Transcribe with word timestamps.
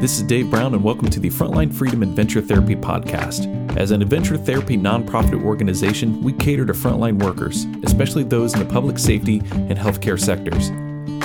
This 0.00 0.16
is 0.16 0.22
Dave 0.22 0.48
Brown, 0.48 0.72
and 0.72 0.82
welcome 0.82 1.10
to 1.10 1.20
the 1.20 1.28
Frontline 1.28 1.70
Freedom 1.70 2.02
Adventure 2.02 2.40
Therapy 2.40 2.74
Podcast. 2.74 3.76
As 3.76 3.90
an 3.90 4.00
adventure 4.00 4.38
therapy 4.38 4.78
nonprofit 4.78 5.44
organization, 5.44 6.22
we 6.22 6.32
cater 6.32 6.64
to 6.64 6.72
frontline 6.72 7.22
workers, 7.22 7.66
especially 7.82 8.22
those 8.22 8.54
in 8.54 8.60
the 8.60 8.64
public 8.64 8.98
safety 8.98 9.40
and 9.52 9.76
healthcare 9.76 10.18
sectors. 10.18 10.70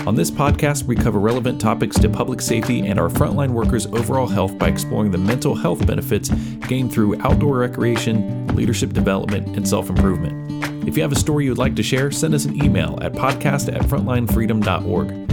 On 0.05 0.14
this 0.14 0.30
podcast, 0.30 0.84
we 0.84 0.94
cover 0.94 1.20
relevant 1.20 1.62
topics 1.62 1.98
to 2.00 2.09
public 2.09 2.41
safety 2.41 2.86
and 2.86 3.00
our 3.00 3.08
frontline 3.08 3.52
workers' 3.52 3.86
overall 3.86 4.27
health 4.27 4.58
by 4.58 4.68
exploring 4.68 5.10
the 5.10 5.18
mental 5.18 5.55
health 5.55 5.88
benefits 5.88 6.28
gained 6.68 6.92
through 6.92 7.18
outdoor 7.21 7.60
recreation, 7.60 8.46
leadership 8.57 8.92
development, 8.92 9.55
and 9.55 9.66
self 9.66 9.89
improvement. 9.89 10.85
If 10.85 10.98
you 10.98 11.02
have 11.02 11.13
a 11.13 11.20
story 11.20 11.46
you 11.46 11.52
would 11.52 11.57
like 11.57 11.77
to 11.77 11.84
share, 11.84 12.12
send 12.12 12.34
us 12.34 12.44
an 12.44 12.62
email 12.62 12.99
at 13.02 13.13
podcast 13.13 13.73
at 13.73 13.84
frontlinefreedom.org. 13.84 15.24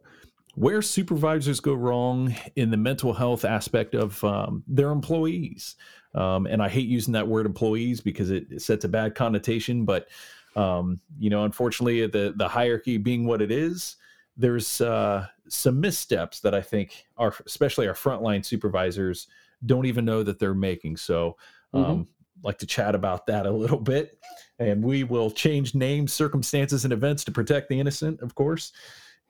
where 0.56 0.82
supervisors 0.82 1.62
go 1.62 1.74
wrong 1.74 2.36
in 2.58 2.70
the 2.70 2.76
mental 2.76 3.14
health 3.14 3.46
aspect 3.46 3.96
of 3.96 4.22
um, 4.26 4.62
their 4.68 4.90
employees. 4.90 5.78
Um, 6.14 6.48
and 6.48 6.62
I 6.62 6.68
hate 6.68 6.90
using 6.90 7.14
that 7.14 7.30
word 7.30 7.46
employees 7.46 8.02
because 8.02 8.30
it, 8.30 8.48
it 8.52 8.62
sets 8.62 8.84
a 8.84 8.90
bad 8.90 9.16
connotation, 9.16 9.86
but 9.86 10.10
um, 10.58 11.00
you 11.20 11.30
know, 11.30 11.46
unfortunately, 11.46 12.06
the 12.08 12.34
the 12.36 12.48
hierarchy 12.48 12.98
being 12.98 13.26
what 13.26 13.42
it 13.42 13.52
is, 13.52 13.96
there's 14.36 14.82
uh, 14.82 15.28
some 15.48 15.80
missteps 15.80 16.40
that 16.40 16.56
I 16.56 16.62
think 16.62 17.06
our, 17.18 17.34
especially 17.46 17.88
our 17.88 17.94
frontline 17.94 18.44
supervisors, 18.44 19.28
don't 19.66 19.86
even 19.86 20.04
know 20.04 20.24
that 20.24 20.40
they're 20.40 20.56
making. 20.56 20.98
So, 20.98 21.38
um, 21.74 21.84
mm-hmm. 21.84 22.02
like 22.44 22.58
to 22.58 22.66
chat 22.66 22.96
about 22.96 23.28
that 23.28 23.46
a 23.46 23.52
little 23.52 23.80
bit, 23.80 24.18
and 24.58 24.84
we 24.84 25.04
will 25.04 25.30
change 25.30 25.76
names, 25.76 26.12
circumstances, 26.12 26.86
and 26.86 26.92
events 26.92 27.24
to 27.26 27.32
protect 27.32 27.70
the 27.70 27.80
innocent, 27.80 28.20
of 28.22 28.34
course, 28.34 28.72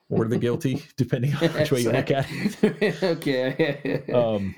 or 0.09 0.25
the 0.29 0.37
guilty, 0.37 0.81
depending 0.97 1.35
on 1.35 1.49
which 1.49 1.71
way 1.71 1.81
you 1.81 1.91
look 1.91 2.09
at 2.09 2.25
it. 2.29 3.03
okay. 3.03 4.03
um, 4.13 4.55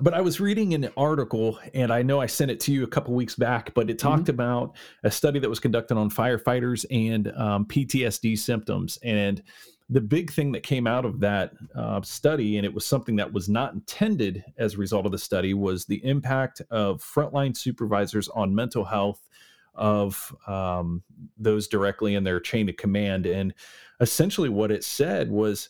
but 0.00 0.12
I 0.14 0.20
was 0.20 0.40
reading 0.40 0.74
an 0.74 0.88
article, 0.96 1.58
and 1.72 1.92
I 1.92 2.02
know 2.02 2.20
I 2.20 2.26
sent 2.26 2.50
it 2.50 2.58
to 2.60 2.72
you 2.72 2.82
a 2.82 2.88
couple 2.88 3.14
weeks 3.14 3.36
back, 3.36 3.72
but 3.74 3.88
it 3.88 3.98
talked 3.98 4.24
mm-hmm. 4.24 4.30
about 4.30 4.76
a 5.04 5.10
study 5.10 5.38
that 5.38 5.48
was 5.48 5.60
conducted 5.60 5.96
on 5.96 6.10
firefighters 6.10 6.84
and 6.90 7.32
um, 7.36 7.64
PTSD 7.66 8.36
symptoms. 8.36 8.98
And 9.04 9.42
the 9.88 10.00
big 10.00 10.32
thing 10.32 10.50
that 10.52 10.62
came 10.62 10.86
out 10.86 11.04
of 11.04 11.20
that 11.20 11.52
uh, 11.76 12.00
study, 12.02 12.56
and 12.56 12.64
it 12.64 12.74
was 12.74 12.84
something 12.84 13.16
that 13.16 13.32
was 13.32 13.48
not 13.48 13.74
intended 13.74 14.44
as 14.56 14.74
a 14.74 14.78
result 14.78 15.06
of 15.06 15.12
the 15.12 15.18
study, 15.18 15.54
was 15.54 15.84
the 15.84 16.04
impact 16.04 16.60
of 16.70 17.02
frontline 17.02 17.56
supervisors 17.56 18.28
on 18.30 18.54
mental 18.54 18.84
health 18.84 19.28
of 19.74 20.34
um, 20.46 21.02
those 21.36 21.68
directly 21.68 22.14
in 22.14 22.24
their 22.24 22.40
chain 22.40 22.68
of 22.68 22.76
command. 22.76 23.26
And 23.26 23.54
essentially, 24.00 24.48
what 24.48 24.70
it 24.70 24.84
said 24.84 25.30
was 25.30 25.68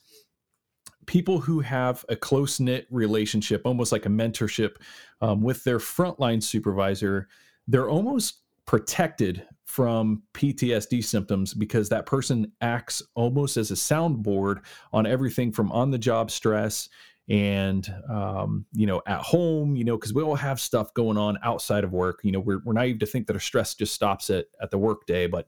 people 1.06 1.40
who 1.40 1.60
have 1.60 2.04
a 2.08 2.16
close 2.16 2.60
knit 2.60 2.86
relationship, 2.90 3.62
almost 3.64 3.92
like 3.92 4.06
a 4.06 4.10
mentorship 4.10 4.76
um, 5.20 5.42
with 5.42 5.64
their 5.64 5.78
frontline 5.78 6.42
supervisor, 6.42 7.28
they're 7.66 7.88
almost 7.88 8.40
protected 8.66 9.46
from 9.66 10.22
PTSD 10.34 11.04
symptoms 11.04 11.54
because 11.54 11.88
that 11.88 12.06
person 12.06 12.52
acts 12.60 13.02
almost 13.14 13.56
as 13.56 13.70
a 13.70 13.74
soundboard 13.74 14.64
on 14.92 15.06
everything 15.06 15.52
from 15.52 15.70
on 15.72 15.90
the 15.90 15.98
job 15.98 16.30
stress 16.30 16.88
and 17.28 17.92
um, 18.10 18.66
you 18.74 18.86
know 18.86 19.00
at 19.06 19.20
home 19.20 19.74
you 19.76 19.84
know 19.84 19.96
because 19.96 20.12
we 20.12 20.22
all 20.22 20.34
have 20.34 20.60
stuff 20.60 20.92
going 20.92 21.16
on 21.16 21.38
outside 21.42 21.84
of 21.84 21.92
work. 21.92 22.20
You 22.22 22.32
know 22.32 22.40
we're, 22.40 22.60
we're 22.64 22.74
naive 22.74 22.98
to 22.98 23.06
think 23.06 23.26
that 23.26 23.34
our 23.34 23.40
stress 23.40 23.74
just 23.74 23.94
stops 23.94 24.30
at 24.30 24.46
at 24.62 24.70
the 24.70 24.78
work 24.78 25.06
day 25.06 25.26
but 25.26 25.46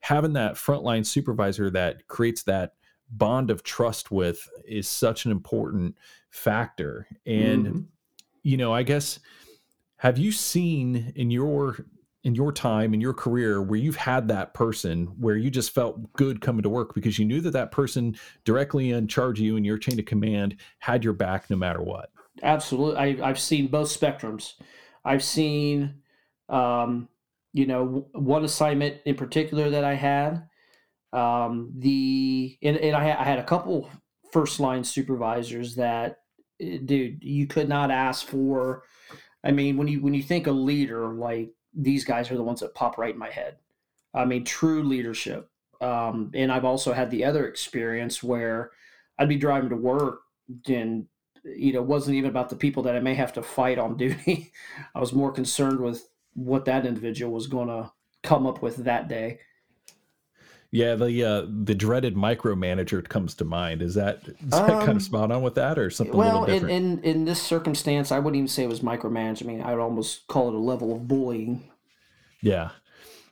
having 0.00 0.32
that 0.32 0.54
frontline 0.54 1.06
supervisor 1.06 1.70
that 1.70 2.06
creates 2.08 2.42
that 2.42 2.74
bond 3.12 3.50
of 3.50 3.62
trust 3.62 4.10
with 4.10 4.48
is 4.66 4.88
such 4.88 5.24
an 5.24 5.30
important 5.30 5.96
factor. 6.30 7.06
And 7.26 7.66
mm-hmm. 7.66 7.80
you 8.42 8.56
know, 8.56 8.72
I 8.72 8.82
guess 8.82 9.20
have 9.96 10.18
you 10.18 10.32
seen 10.32 11.12
in 11.14 11.30
your 11.30 11.76
in 12.24 12.34
your 12.34 12.52
time 12.52 12.94
in 12.94 13.00
your 13.00 13.12
career 13.12 13.62
where 13.62 13.78
you've 13.78 13.96
had 13.96 14.28
that 14.28 14.54
person 14.54 15.06
where 15.18 15.36
you 15.36 15.50
just 15.50 15.74
felt 15.74 16.12
good 16.12 16.40
coming 16.40 16.62
to 16.62 16.68
work 16.68 16.94
because 16.94 17.18
you 17.18 17.24
knew 17.24 17.40
that 17.40 17.52
that 17.52 17.72
person 17.72 18.16
directly 18.44 18.90
in 18.90 19.08
charge 19.08 19.38
of 19.40 19.44
you 19.44 19.56
and 19.56 19.66
your 19.66 19.78
chain 19.78 19.98
of 19.98 20.04
command 20.04 20.56
had 20.78 21.02
your 21.02 21.12
back 21.12 21.50
no 21.50 21.56
matter 21.56 21.82
what 21.82 22.10
absolutely 22.42 22.96
I, 22.96 23.28
i've 23.28 23.40
seen 23.40 23.66
both 23.68 23.88
spectrums 23.88 24.54
i've 25.04 25.24
seen 25.24 25.94
um, 26.48 27.08
you 27.52 27.66
know 27.66 28.06
one 28.12 28.44
assignment 28.44 28.98
in 29.04 29.16
particular 29.16 29.70
that 29.70 29.84
i 29.84 29.94
had 29.94 30.48
um, 31.12 31.72
the 31.76 32.58
and, 32.62 32.76
and 32.76 32.96
I, 32.96 33.02
I 33.10 33.24
had 33.24 33.38
a 33.38 33.44
couple 33.44 33.88
first 34.32 34.60
line 34.60 34.82
supervisors 34.82 35.74
that, 35.76 36.20
eh, 36.60 36.78
dude, 36.84 37.22
you 37.22 37.46
could 37.46 37.68
not 37.68 37.90
ask 37.90 38.26
for. 38.26 38.84
I 39.44 39.50
mean, 39.50 39.76
when 39.76 39.88
you 39.88 40.00
when 40.00 40.14
you 40.14 40.22
think 40.22 40.46
a 40.46 40.52
leader, 40.52 41.08
like 41.08 41.50
these 41.74 42.04
guys 42.04 42.30
are 42.30 42.36
the 42.36 42.42
ones 42.42 42.60
that 42.60 42.74
pop 42.74 42.98
right 42.98 43.14
in 43.14 43.18
my 43.18 43.30
head. 43.30 43.56
I 44.14 44.24
mean, 44.24 44.44
true 44.44 44.82
leadership. 44.82 45.48
Um, 45.80 46.30
and 46.34 46.52
I've 46.52 46.64
also 46.64 46.92
had 46.92 47.10
the 47.10 47.24
other 47.24 47.46
experience 47.46 48.22
where 48.22 48.70
I'd 49.18 49.28
be 49.28 49.36
driving 49.36 49.70
to 49.70 49.76
work 49.76 50.20
and 50.68 51.06
you 51.44 51.72
know 51.72 51.82
wasn't 51.82 52.16
even 52.16 52.30
about 52.30 52.50
the 52.50 52.56
people 52.56 52.82
that 52.84 52.94
I 52.94 53.00
may 53.00 53.14
have 53.14 53.32
to 53.34 53.42
fight 53.42 53.78
on 53.78 53.96
duty. 53.98 54.52
I 54.94 55.00
was 55.00 55.12
more 55.12 55.32
concerned 55.32 55.80
with 55.80 56.08
what 56.34 56.64
that 56.66 56.86
individual 56.86 57.32
was 57.32 57.46
going 57.46 57.68
to 57.68 57.90
come 58.22 58.46
up 58.46 58.62
with 58.62 58.76
that 58.76 59.08
day. 59.08 59.40
Yeah, 60.74 60.94
the 60.94 61.22
uh, 61.22 61.46
the 61.64 61.74
dreaded 61.74 62.16
micromanager 62.16 63.06
comes 63.06 63.34
to 63.36 63.44
mind. 63.44 63.82
Is 63.82 63.94
that 63.94 64.22
is 64.26 64.50
that 64.50 64.70
um, 64.70 64.86
kind 64.86 64.96
of 64.96 65.02
spot 65.02 65.30
on 65.30 65.42
with 65.42 65.54
that, 65.56 65.78
or 65.78 65.90
something? 65.90 66.16
Well, 66.16 66.46
in, 66.46 66.68
in 66.70 66.98
in 67.02 67.24
this 67.26 67.42
circumstance, 67.42 68.10
I 68.10 68.18
wouldn't 68.18 68.36
even 68.36 68.48
say 68.48 68.64
it 68.64 68.70
was 68.70 68.80
micromanagement. 68.80 69.42
I 69.42 69.46
mean, 69.46 69.62
I 69.62 69.74
would 69.74 69.82
almost 69.82 70.26
call 70.28 70.48
it 70.48 70.54
a 70.54 70.58
level 70.58 70.96
of 70.96 71.06
bullying. 71.06 71.70
Yeah, 72.40 72.70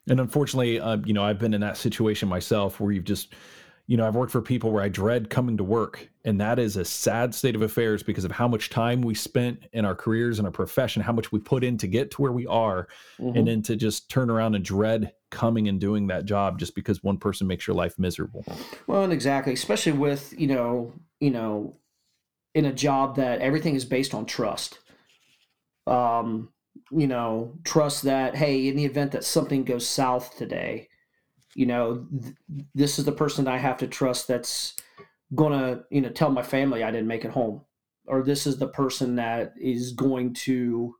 and 0.07 0.21
unfortunately, 0.21 0.81
uh, 0.81 0.99
you 1.07 1.15
know, 1.15 1.25
I've 1.25 1.39
been 1.39 1.55
in 1.55 1.63
that 1.63 1.79
situation 1.79 2.29
myself 2.29 2.79
where 2.79 2.93
you've 2.93 3.05
just 3.05 3.35
you 3.87 3.97
know, 3.97 4.07
I've 4.07 4.15
worked 4.15 4.31
for 4.31 4.41
people 4.41 4.71
where 4.71 4.85
I 4.85 4.89
dread 4.89 5.31
coming 5.31 5.57
to 5.57 5.65
work, 5.65 6.09
and 6.25 6.41
that 6.41 6.61
is 6.61 6.77
a 6.77 6.85
sad 6.85 7.35
state 7.35 7.57
of 7.57 7.63
affairs 7.63 8.05
because 8.05 8.25
of 8.25 8.31
how 8.31 8.47
much 8.47 8.71
time 8.71 9.03
we 9.03 9.15
spent 9.15 9.65
in 9.73 9.85
our 9.85 9.97
careers 9.97 10.39
and 10.39 10.47
our 10.47 10.53
profession, 10.53 11.03
how 11.03 11.13
much 11.13 11.33
we 11.33 11.41
put 11.41 11.65
in 11.65 11.77
to 11.79 11.89
get 11.89 12.13
to 12.13 12.23
where 12.23 12.31
we 12.31 12.47
are, 12.47 12.87
mm-hmm. 13.19 13.37
and 13.37 13.49
then 13.49 13.63
to 13.63 13.75
just 13.75 14.09
turn 14.09 14.31
around 14.31 14.55
and 14.55 14.65
dread 14.65 15.13
coming 15.31 15.69
and 15.69 15.81
doing 15.81 16.09
that 16.09 16.25
job 16.25 16.59
just 16.59 16.75
because 16.75 17.03
one 17.03 17.17
person 17.17 17.47
makes 17.47 17.67
your 17.67 17.77
life 17.77 17.99
miserable. 17.99 18.45
Well, 18.87 19.05
and 19.05 19.13
exactly, 19.13 19.53
especially 19.53 19.93
with 19.93 20.35
you 20.39 20.47
know, 20.47 20.93
you 21.21 21.31
know, 21.31 21.77
in 22.55 22.65
a 22.65 22.73
job 22.73 23.17
that 23.17 23.41
everything 23.41 23.75
is 23.75 23.85
based 23.85 24.15
on 24.15 24.27
trust. 24.27 24.79
Um, 25.87 26.51
you 26.91 27.07
know, 27.07 27.55
trust 27.65 28.03
that 28.03 28.35
hey, 28.35 28.69
in 28.69 28.77
the 28.77 28.85
event 28.85 29.13
that 29.13 29.25
something 29.25 29.65
goes 29.65 29.87
south 29.87 30.37
today, 30.37 30.89
you 31.55 31.67
know, 31.67 32.07
th- 32.23 32.35
this 32.75 32.99
is 32.99 33.05
the 33.05 33.13
person 33.13 33.49
I 33.49 33.59
have 33.59 33.79
to 33.79 33.87
trust 33.87 34.29
that's 34.29 34.75
going 35.35 35.53
to, 35.53 35.85
you 35.91 36.01
know, 36.01 36.11
tell 36.11 36.31
my 36.31 36.43
family 36.43 36.83
I 36.83 36.91
didn't 36.91 37.07
make 37.07 37.25
it 37.25 37.31
home. 37.31 37.63
Or 38.07 38.23
this 38.23 38.47
is 38.47 38.59
the 38.59 38.69
person 38.69 39.17
that 39.17 39.55
is 39.61 39.93
going 39.93 40.35
to, 40.35 40.97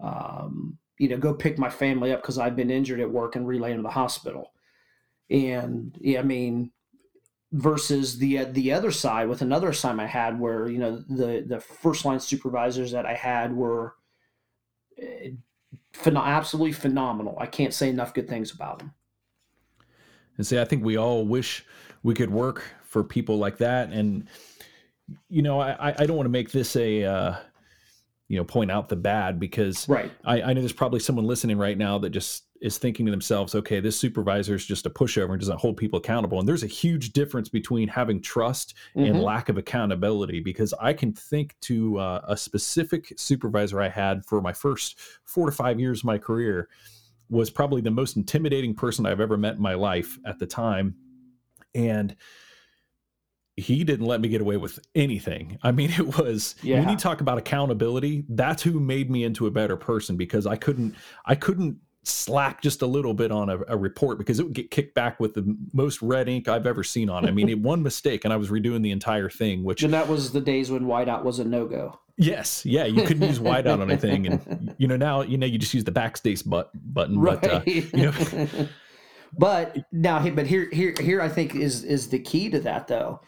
um, 0.00 0.78
you 0.98 1.08
know, 1.08 1.16
go 1.16 1.34
pick 1.34 1.58
my 1.58 1.70
family 1.70 2.12
up 2.12 2.22
because 2.22 2.38
I've 2.38 2.56
been 2.56 2.70
injured 2.70 3.00
at 3.00 3.10
work 3.10 3.36
and 3.36 3.46
relay 3.46 3.70
them 3.70 3.78
to 3.78 3.82
the 3.82 3.90
hospital. 3.90 4.52
And 5.30 5.96
yeah, 6.00 6.20
I 6.20 6.22
mean, 6.22 6.70
versus 7.52 8.18
the 8.18 8.44
the 8.44 8.72
other 8.72 8.90
side 8.90 9.28
with 9.28 9.42
another 9.42 9.68
assignment 9.68 10.08
I 10.08 10.12
had 10.12 10.38
where 10.38 10.68
you 10.68 10.78
know 10.78 11.02
the 11.08 11.44
the 11.46 11.60
first 11.60 12.04
line 12.04 12.20
supervisors 12.20 12.92
that 12.92 13.06
I 13.06 13.14
had 13.14 13.54
were 13.54 13.94
eh, 14.98 15.30
phen- 15.92 16.22
absolutely 16.22 16.72
phenomenal. 16.72 17.36
I 17.40 17.46
can't 17.46 17.74
say 17.74 17.88
enough 17.88 18.14
good 18.14 18.28
things 18.28 18.52
about 18.52 18.80
them 18.80 18.94
and 20.36 20.46
say, 20.46 20.60
I 20.60 20.64
think 20.64 20.84
we 20.84 20.96
all 20.96 21.24
wish 21.24 21.64
we 22.02 22.14
could 22.14 22.30
work 22.30 22.64
for 22.82 23.04
people 23.04 23.38
like 23.38 23.58
that. 23.58 23.90
And, 23.90 24.28
you 25.28 25.42
know, 25.42 25.60
I, 25.60 25.94
I 25.96 26.06
don't 26.06 26.16
want 26.16 26.26
to 26.26 26.30
make 26.30 26.50
this 26.50 26.76
a, 26.76 27.04
uh, 27.04 27.36
you 28.28 28.38
know, 28.38 28.44
point 28.44 28.70
out 28.70 28.88
the 28.88 28.96
bad 28.96 29.38
because 29.38 29.88
right. 29.88 30.10
I, 30.24 30.42
I 30.42 30.52
know 30.52 30.60
there's 30.60 30.72
probably 30.72 31.00
someone 31.00 31.26
listening 31.26 31.58
right 31.58 31.76
now 31.76 31.98
that 31.98 32.10
just 32.10 32.44
is 32.60 32.78
thinking 32.78 33.04
to 33.04 33.10
themselves, 33.10 33.54
okay, 33.54 33.78
this 33.78 33.98
supervisor 33.98 34.54
is 34.54 34.64
just 34.64 34.86
a 34.86 34.90
pushover 34.90 35.30
and 35.32 35.40
doesn't 35.40 35.60
hold 35.60 35.76
people 35.76 35.98
accountable. 35.98 36.38
And 36.38 36.48
there's 36.48 36.62
a 36.62 36.68
huge 36.68 37.12
difference 37.12 37.50
between 37.50 37.88
having 37.88 38.22
trust 38.22 38.74
mm-hmm. 38.96 39.06
and 39.06 39.22
lack 39.22 39.50
of 39.50 39.58
accountability 39.58 40.40
because 40.40 40.72
I 40.80 40.94
can 40.94 41.12
think 41.12 41.54
to 41.62 41.98
uh, 41.98 42.22
a 42.26 42.36
specific 42.36 43.12
supervisor 43.18 43.82
I 43.82 43.88
had 43.88 44.24
for 44.24 44.40
my 44.40 44.54
first 44.54 44.98
four 45.24 45.44
to 45.44 45.52
five 45.52 45.78
years 45.78 46.00
of 46.00 46.04
my 46.06 46.16
career 46.16 46.70
was 47.28 47.50
probably 47.50 47.82
the 47.82 47.90
most 47.90 48.16
intimidating 48.16 48.74
person 48.74 49.04
I've 49.04 49.20
ever 49.20 49.36
met 49.36 49.56
in 49.56 49.62
my 49.62 49.74
life 49.74 50.18
at 50.24 50.38
the 50.38 50.46
time. 50.46 50.94
And 51.74 52.16
he 53.56 53.84
didn't 53.84 54.06
let 54.06 54.20
me 54.20 54.28
get 54.28 54.40
away 54.40 54.56
with 54.56 54.78
anything. 54.94 55.58
I 55.62 55.72
mean, 55.72 55.90
it 55.90 56.18
was 56.18 56.56
yeah. 56.62 56.80
when 56.80 56.88
you 56.88 56.96
talk 56.96 57.20
about 57.20 57.38
accountability, 57.38 58.24
that's 58.28 58.62
who 58.62 58.80
made 58.80 59.10
me 59.10 59.24
into 59.24 59.46
a 59.46 59.50
better 59.50 59.76
person 59.76 60.16
because 60.16 60.46
I 60.46 60.56
couldn't 60.56 60.94
I 61.24 61.34
couldn't 61.34 61.78
slack 62.06 62.60
just 62.60 62.82
a 62.82 62.86
little 62.86 63.14
bit 63.14 63.32
on 63.32 63.48
a, 63.48 63.58
a, 63.68 63.76
report 63.76 64.18
because 64.18 64.38
it 64.38 64.42
would 64.42 64.52
get 64.52 64.70
kicked 64.70 64.94
back 64.94 65.18
with 65.18 65.32
the 65.32 65.56
most 65.72 66.02
red 66.02 66.28
ink 66.28 66.48
I've 66.48 66.66
ever 66.66 66.84
seen 66.84 67.08
on. 67.08 67.24
It. 67.24 67.28
I 67.28 67.30
mean, 67.30 67.48
it 67.48 67.58
one 67.58 67.82
mistake 67.82 68.24
and 68.24 68.32
I 68.32 68.36
was 68.36 68.50
redoing 68.50 68.82
the 68.82 68.90
entire 68.90 69.30
thing. 69.30 69.64
Which 69.64 69.82
and 69.82 69.92
that 69.94 70.08
was 70.08 70.32
the 70.32 70.40
days 70.40 70.70
when 70.70 70.82
whiteout 70.82 71.24
was 71.24 71.38
a 71.38 71.44
no 71.44 71.66
go. 71.66 71.98
Yes, 72.16 72.64
yeah, 72.64 72.84
you 72.84 73.02
couldn't 73.02 73.26
use 73.26 73.40
whiteout 73.40 73.80
on 73.80 73.90
anything, 73.90 74.26
and 74.26 74.74
you 74.78 74.86
know 74.86 74.96
now 74.96 75.22
you 75.22 75.36
know 75.36 75.46
you 75.46 75.58
just 75.58 75.74
use 75.74 75.82
the 75.82 75.92
backspace 75.92 76.42
but, 76.46 76.70
button, 76.94 77.18
right. 77.18 77.40
but 77.40 77.52
uh, 77.52 77.62
you 77.66 77.88
know. 77.92 78.68
but 79.38 79.76
now, 79.90 80.28
but 80.30 80.46
here, 80.46 80.68
here, 80.72 80.94
here, 81.00 81.20
I 81.20 81.28
think 81.28 81.56
is 81.56 81.82
is 81.82 82.08
the 82.08 82.20
key 82.20 82.50
to 82.50 82.60
that 82.60 82.86
though. 82.86 83.20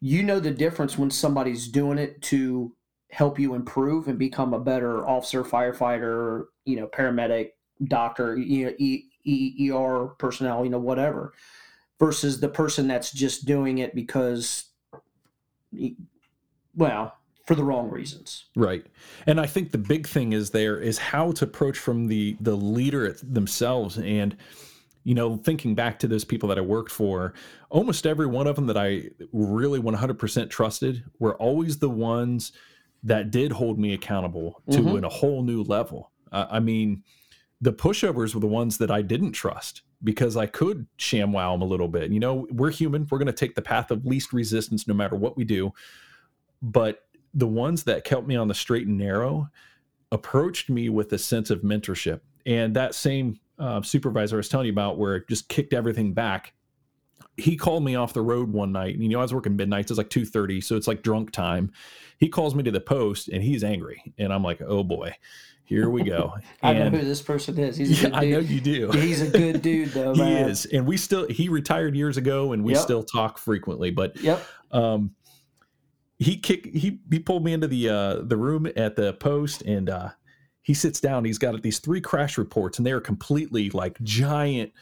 You 0.00 0.22
know 0.22 0.40
the 0.40 0.50
difference 0.50 0.96
when 0.96 1.10
somebody's 1.10 1.68
doing 1.68 1.98
it 1.98 2.22
to 2.22 2.74
help 3.10 3.38
you 3.38 3.54
improve 3.54 4.08
and 4.08 4.18
become 4.18 4.54
a 4.54 4.60
better 4.60 5.06
officer, 5.06 5.44
firefighter, 5.44 6.44
you 6.64 6.76
know, 6.76 6.86
paramedic, 6.86 7.50
doctor, 7.84 8.36
you 8.36 8.66
know, 8.66 8.72
e, 8.78 9.04
e, 9.24 9.70
ER 9.70 10.08
personnel, 10.18 10.64
you 10.64 10.70
know, 10.70 10.78
whatever, 10.78 11.32
versus 11.98 12.40
the 12.40 12.48
person 12.48 12.86
that's 12.86 13.10
just 13.12 13.44
doing 13.44 13.78
it 13.78 13.94
because, 13.94 14.66
well, 16.74 17.14
for 17.46 17.54
the 17.54 17.64
wrong 17.64 17.90
reasons. 17.90 18.44
Right. 18.54 18.86
And 19.26 19.40
I 19.40 19.46
think 19.46 19.72
the 19.72 19.78
big 19.78 20.06
thing 20.06 20.32
is 20.32 20.50
there 20.50 20.78
is 20.78 20.98
how 20.98 21.32
to 21.32 21.44
approach 21.44 21.78
from 21.78 22.06
the 22.06 22.36
the 22.40 22.56
leader 22.56 23.12
themselves 23.22 23.98
and 23.98 24.36
you 25.04 25.14
know, 25.14 25.36
thinking 25.36 25.74
back 25.74 25.98
to 26.00 26.08
those 26.08 26.24
people 26.24 26.48
that 26.48 26.58
I 26.58 26.62
worked 26.62 26.92
for, 26.92 27.34
almost 27.70 28.06
every 28.06 28.26
one 28.26 28.46
of 28.46 28.56
them 28.56 28.66
that 28.66 28.76
I 28.76 29.04
really 29.32 29.80
100% 29.80 30.50
trusted 30.50 31.04
were 31.18 31.36
always 31.36 31.78
the 31.78 31.90
ones 31.90 32.52
that 33.02 33.30
did 33.30 33.52
hold 33.52 33.78
me 33.78 33.94
accountable 33.94 34.62
to 34.70 34.78
mm-hmm. 34.78 34.98
in 34.98 35.04
a 35.04 35.08
whole 35.08 35.42
new 35.42 35.62
level. 35.62 36.10
Uh, 36.30 36.46
I 36.50 36.60
mean, 36.60 37.02
the 37.60 37.72
pushovers 37.72 38.34
were 38.34 38.40
the 38.40 38.46
ones 38.46 38.78
that 38.78 38.90
I 38.90 39.02
didn't 39.02 39.32
trust 39.32 39.82
because 40.02 40.36
I 40.36 40.46
could 40.46 40.86
sham 40.96 41.32
wow 41.32 41.52
them 41.52 41.62
a 41.62 41.66
little 41.66 41.88
bit. 41.88 42.10
You 42.10 42.20
know, 42.20 42.46
we're 42.50 42.70
human. 42.70 43.06
We're 43.10 43.18
going 43.18 43.26
to 43.26 43.32
take 43.32 43.54
the 43.54 43.62
path 43.62 43.90
of 43.90 44.06
least 44.06 44.32
resistance 44.32 44.86
no 44.86 44.94
matter 44.94 45.16
what 45.16 45.36
we 45.36 45.44
do. 45.44 45.72
But 46.62 47.04
the 47.34 47.46
ones 47.46 47.84
that 47.84 48.04
kept 48.04 48.26
me 48.26 48.36
on 48.36 48.48
the 48.48 48.54
straight 48.54 48.86
and 48.86 48.98
narrow 48.98 49.50
approached 50.12 50.68
me 50.68 50.88
with 50.88 51.12
a 51.12 51.18
sense 51.18 51.50
of 51.50 51.60
mentorship. 51.62 52.20
And 52.46 52.74
that 52.74 52.94
same 52.94 53.38
uh, 53.60 53.82
supervisor 53.82 54.36
I 54.36 54.38
was 54.38 54.48
telling 54.48 54.66
you 54.66 54.72
about, 54.72 54.98
where 54.98 55.16
it 55.16 55.28
just 55.28 55.48
kicked 55.48 55.72
everything 55.72 56.12
back, 56.14 56.52
he 57.36 57.56
called 57.56 57.84
me 57.84 57.94
off 57.94 58.12
the 58.12 58.22
road 58.22 58.52
one 58.52 58.72
night. 58.72 58.94
And, 58.94 59.02
you 59.02 59.10
know, 59.10 59.18
I 59.18 59.22
was 59.22 59.34
working 59.34 59.56
midnights. 59.56 59.90
It's 59.90 59.98
like 59.98 60.10
two 60.10 60.24
thirty, 60.24 60.60
so 60.60 60.76
it's 60.76 60.88
like 60.88 61.02
drunk 61.02 61.30
time. 61.30 61.72
He 62.18 62.28
calls 62.28 62.54
me 62.54 62.62
to 62.64 62.70
the 62.70 62.80
post, 62.80 63.28
and 63.28 63.42
he's 63.42 63.62
angry, 63.62 64.12
and 64.18 64.32
I'm 64.32 64.42
like, 64.42 64.60
oh 64.60 64.82
boy 64.82 65.14
here 65.70 65.88
we 65.88 66.02
go. 66.02 66.34
I 66.64 66.72
know 66.72 66.90
who 66.90 66.98
this 66.98 67.22
person 67.22 67.56
is. 67.56 67.76
He's 67.76 68.02
yeah, 68.02 68.10
I 68.12 68.24
know 68.24 68.40
you 68.40 68.60
do. 68.60 68.90
He's 68.92 69.22
a 69.22 69.30
good 69.30 69.62
dude, 69.62 69.90
though. 69.90 70.14
he 70.14 70.22
is, 70.22 70.66
and 70.66 70.84
we 70.84 70.96
still 70.96 71.28
he 71.28 71.48
retired 71.48 71.94
years 71.94 72.16
ago, 72.16 72.52
and 72.52 72.64
we 72.64 72.72
yep. 72.72 72.82
still 72.82 73.04
talk 73.04 73.38
frequently. 73.38 73.92
But 73.92 74.20
yep. 74.20 74.44
Um, 74.72 75.14
he 76.18 76.36
kick 76.36 76.66
he 76.66 77.00
he 77.10 77.20
pulled 77.20 77.44
me 77.44 77.52
into 77.52 77.68
the 77.68 77.88
uh 77.88 78.14
the 78.22 78.36
room 78.36 78.66
at 78.76 78.96
the 78.96 79.14
post, 79.14 79.62
and 79.62 79.88
uh, 79.88 80.10
he 80.70 80.74
sits 80.74 81.00
down. 81.00 81.24
He's 81.24 81.36
got 81.36 81.60
these 81.62 81.80
three 81.80 82.00
crash 82.00 82.38
reports, 82.38 82.78
and 82.78 82.86
they 82.86 82.92
are 82.92 83.00
completely 83.00 83.70
like 83.70 84.00
giant 84.02 84.72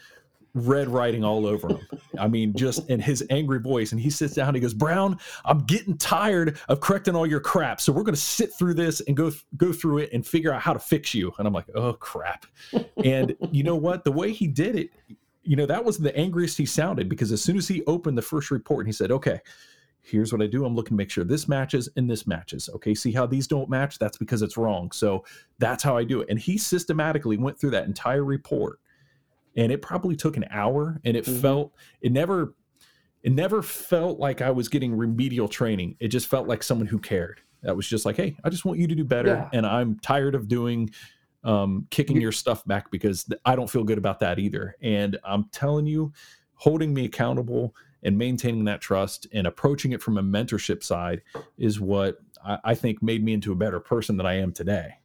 red 0.53 0.87
writing 0.87 1.23
all 1.23 1.47
over 1.47 1.67
him. 1.67 1.79
I 2.19 2.27
mean, 2.27 2.53
just 2.55 2.87
in 2.91 2.99
his 2.99 3.25
angry 3.31 3.59
voice. 3.59 3.91
And 3.91 3.99
he 3.99 4.11
sits 4.11 4.35
down. 4.35 4.53
he 4.53 4.61
goes, 4.61 4.75
"Brown, 4.75 5.17
I'm 5.45 5.65
getting 5.65 5.97
tired 5.97 6.59
of 6.69 6.79
correcting 6.79 7.15
all 7.15 7.25
your 7.25 7.39
crap. 7.39 7.81
So 7.81 7.91
we're 7.91 8.03
going 8.03 8.13
to 8.13 8.21
sit 8.21 8.53
through 8.53 8.75
this 8.75 9.01
and 9.07 9.17
go 9.17 9.31
go 9.57 9.73
through 9.73 9.97
it 9.99 10.11
and 10.13 10.23
figure 10.23 10.53
out 10.53 10.61
how 10.61 10.73
to 10.73 10.79
fix 10.79 11.15
you." 11.15 11.33
And 11.39 11.47
I'm 11.47 11.53
like, 11.55 11.65
"Oh 11.73 11.93
crap!" 11.93 12.45
and 13.03 13.35
you 13.49 13.63
know 13.63 13.75
what? 13.75 14.03
The 14.03 14.11
way 14.11 14.31
he 14.31 14.45
did 14.45 14.75
it, 14.75 14.91
you 15.41 15.55
know, 15.55 15.65
that 15.65 15.83
was 15.83 15.97
the 15.97 16.15
angriest 16.15 16.55
he 16.59 16.67
sounded 16.67 17.09
because 17.09 17.31
as 17.31 17.41
soon 17.41 17.57
as 17.57 17.67
he 17.67 17.83
opened 17.87 18.15
the 18.15 18.21
first 18.21 18.51
report, 18.51 18.81
and 18.85 18.89
he 18.89 18.93
said, 18.93 19.09
"Okay." 19.09 19.39
Here's 20.09 20.33
what 20.33 20.41
I 20.41 20.47
do. 20.47 20.65
I'm 20.65 20.75
looking 20.75 20.89
to 20.89 20.95
make 20.95 21.09
sure 21.09 21.23
this 21.23 21.47
matches 21.47 21.89
and 21.95 22.09
this 22.09 22.25
matches. 22.25 22.69
Okay, 22.75 22.95
see 22.95 23.11
how 23.11 23.25
these 23.25 23.47
don't 23.47 23.69
match? 23.69 23.99
That's 23.99 24.17
because 24.17 24.41
it's 24.41 24.57
wrong. 24.57 24.91
So 24.91 25.23
that's 25.59 25.83
how 25.83 25.95
I 25.95 26.03
do 26.03 26.21
it. 26.21 26.29
And 26.29 26.39
he 26.39 26.57
systematically 26.57 27.37
went 27.37 27.59
through 27.59 27.71
that 27.71 27.85
entire 27.85 28.23
report 28.23 28.79
and 29.55 29.71
it 29.71 29.81
probably 29.81 30.15
took 30.15 30.37
an 30.37 30.45
hour 30.49 30.99
and 31.03 31.17
it 31.17 31.25
mm-hmm. 31.25 31.39
felt 31.41 31.73
it 32.01 32.11
never 32.11 32.55
it 33.23 33.33
never 33.33 33.61
felt 33.61 34.19
like 34.19 34.41
I 34.41 34.51
was 34.51 34.69
getting 34.69 34.95
remedial 34.95 35.49
training. 35.49 35.97
It 35.99 36.07
just 36.07 36.27
felt 36.27 36.47
like 36.47 36.63
someone 36.63 36.87
who 36.87 36.99
cared. 36.99 37.41
That 37.63 37.75
was 37.75 37.85
just 37.85 38.05
like, 38.05 38.15
hey, 38.15 38.37
I 38.45 38.49
just 38.49 38.63
want 38.63 38.79
you 38.79 38.87
to 38.87 38.95
do 38.95 39.03
better, 39.03 39.29
yeah. 39.29 39.49
and 39.51 39.65
I'm 39.65 39.99
tired 39.99 40.33
of 40.33 40.47
doing 40.47 40.89
um, 41.43 41.87
kicking 41.89 42.21
your 42.21 42.31
stuff 42.31 42.65
back 42.65 42.89
because 42.89 43.29
I 43.43 43.57
don't 43.57 43.69
feel 43.69 43.83
good 43.83 43.97
about 43.97 44.19
that 44.19 44.39
either. 44.39 44.77
And 44.81 45.17
I'm 45.25 45.45
telling 45.51 45.85
you, 45.85 46.13
holding 46.55 46.93
me 46.93 47.05
accountable 47.05 47.75
and 48.03 48.17
maintaining 48.17 48.65
that 48.65 48.81
trust 48.81 49.27
and 49.33 49.45
approaching 49.45 49.91
it 49.91 50.01
from 50.01 50.17
a 50.17 50.23
mentorship 50.23 50.83
side 50.83 51.21
is 51.57 51.79
what 51.79 52.19
I, 52.43 52.59
I 52.63 52.75
think 52.75 53.03
made 53.03 53.23
me 53.23 53.33
into 53.33 53.51
a 53.51 53.55
better 53.55 53.79
person 53.79 54.17
than 54.17 54.25
I 54.25 54.35
am 54.35 54.51
today. 54.51 54.95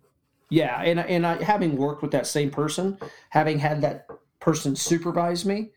Yeah, 0.50 0.80
and 0.82 1.00
and 1.00 1.26
I, 1.26 1.42
having 1.42 1.76
worked 1.76 2.02
with 2.02 2.12
that 2.12 2.26
same 2.26 2.50
person, 2.50 2.98
having 3.30 3.58
had 3.58 3.80
that 3.80 4.06
person 4.44 4.76
supervise 4.76 5.46
me 5.46 5.70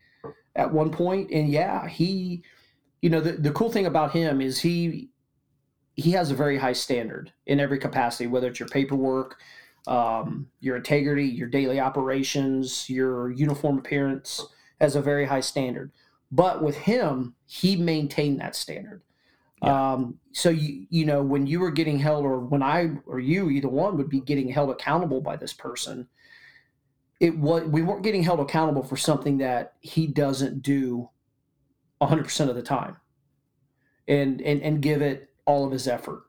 at 0.54 0.72
one 0.72 0.90
point 0.90 1.30
and 1.30 1.48
yeah 1.48 1.88
he 1.88 2.42
you 3.00 3.08
know 3.08 3.20
the, 3.20 3.32
the 3.32 3.52
cool 3.52 3.70
thing 3.70 3.86
about 3.86 4.12
him 4.12 4.42
is 4.42 4.60
he 4.60 5.08
he 5.94 6.10
has 6.10 6.30
a 6.30 6.34
very 6.34 6.58
high 6.58 6.74
standard 6.74 7.32
in 7.46 7.60
every 7.60 7.78
capacity 7.78 8.26
whether 8.26 8.48
it's 8.48 8.60
your 8.60 8.68
paperwork 8.68 9.40
um, 9.86 10.48
your 10.60 10.76
integrity 10.76 11.24
your 11.24 11.48
daily 11.48 11.80
operations 11.80 12.90
your 12.90 13.30
uniform 13.30 13.78
appearance 13.78 14.46
has 14.80 14.96
a 14.96 15.00
very 15.00 15.24
high 15.24 15.40
standard 15.40 15.90
but 16.30 16.62
with 16.62 16.76
him 16.76 17.34
he 17.46 17.76
maintained 17.76 18.40
that 18.40 18.54
standard 18.54 19.02
yeah. 19.62 19.92
um, 19.92 20.18
so 20.32 20.50
you 20.50 20.86
you 20.90 21.04
know 21.04 21.22
when 21.22 21.46
you 21.46 21.60
were 21.60 21.70
getting 21.70 21.98
held 21.98 22.24
or 22.24 22.40
when 22.40 22.62
i 22.62 22.90
or 23.06 23.18
you 23.18 23.50
either 23.50 23.68
one 23.68 23.96
would 23.96 24.08
be 24.08 24.20
getting 24.20 24.48
held 24.48 24.70
accountable 24.70 25.20
by 25.20 25.36
this 25.36 25.52
person 25.52 26.08
it 27.20 27.36
was 27.36 27.64
we 27.64 27.82
weren't 27.82 28.02
getting 28.02 28.22
held 28.22 28.40
accountable 28.40 28.82
for 28.82 28.96
something 28.96 29.38
that 29.38 29.74
he 29.80 30.06
doesn't 30.06 30.62
do 30.62 31.08
100% 32.00 32.48
of 32.48 32.54
the 32.54 32.62
time 32.62 32.96
and 34.06 34.40
and 34.42 34.62
and 34.62 34.82
give 34.82 35.02
it 35.02 35.30
all 35.44 35.64
of 35.66 35.72
his 35.72 35.88
effort 35.88 36.22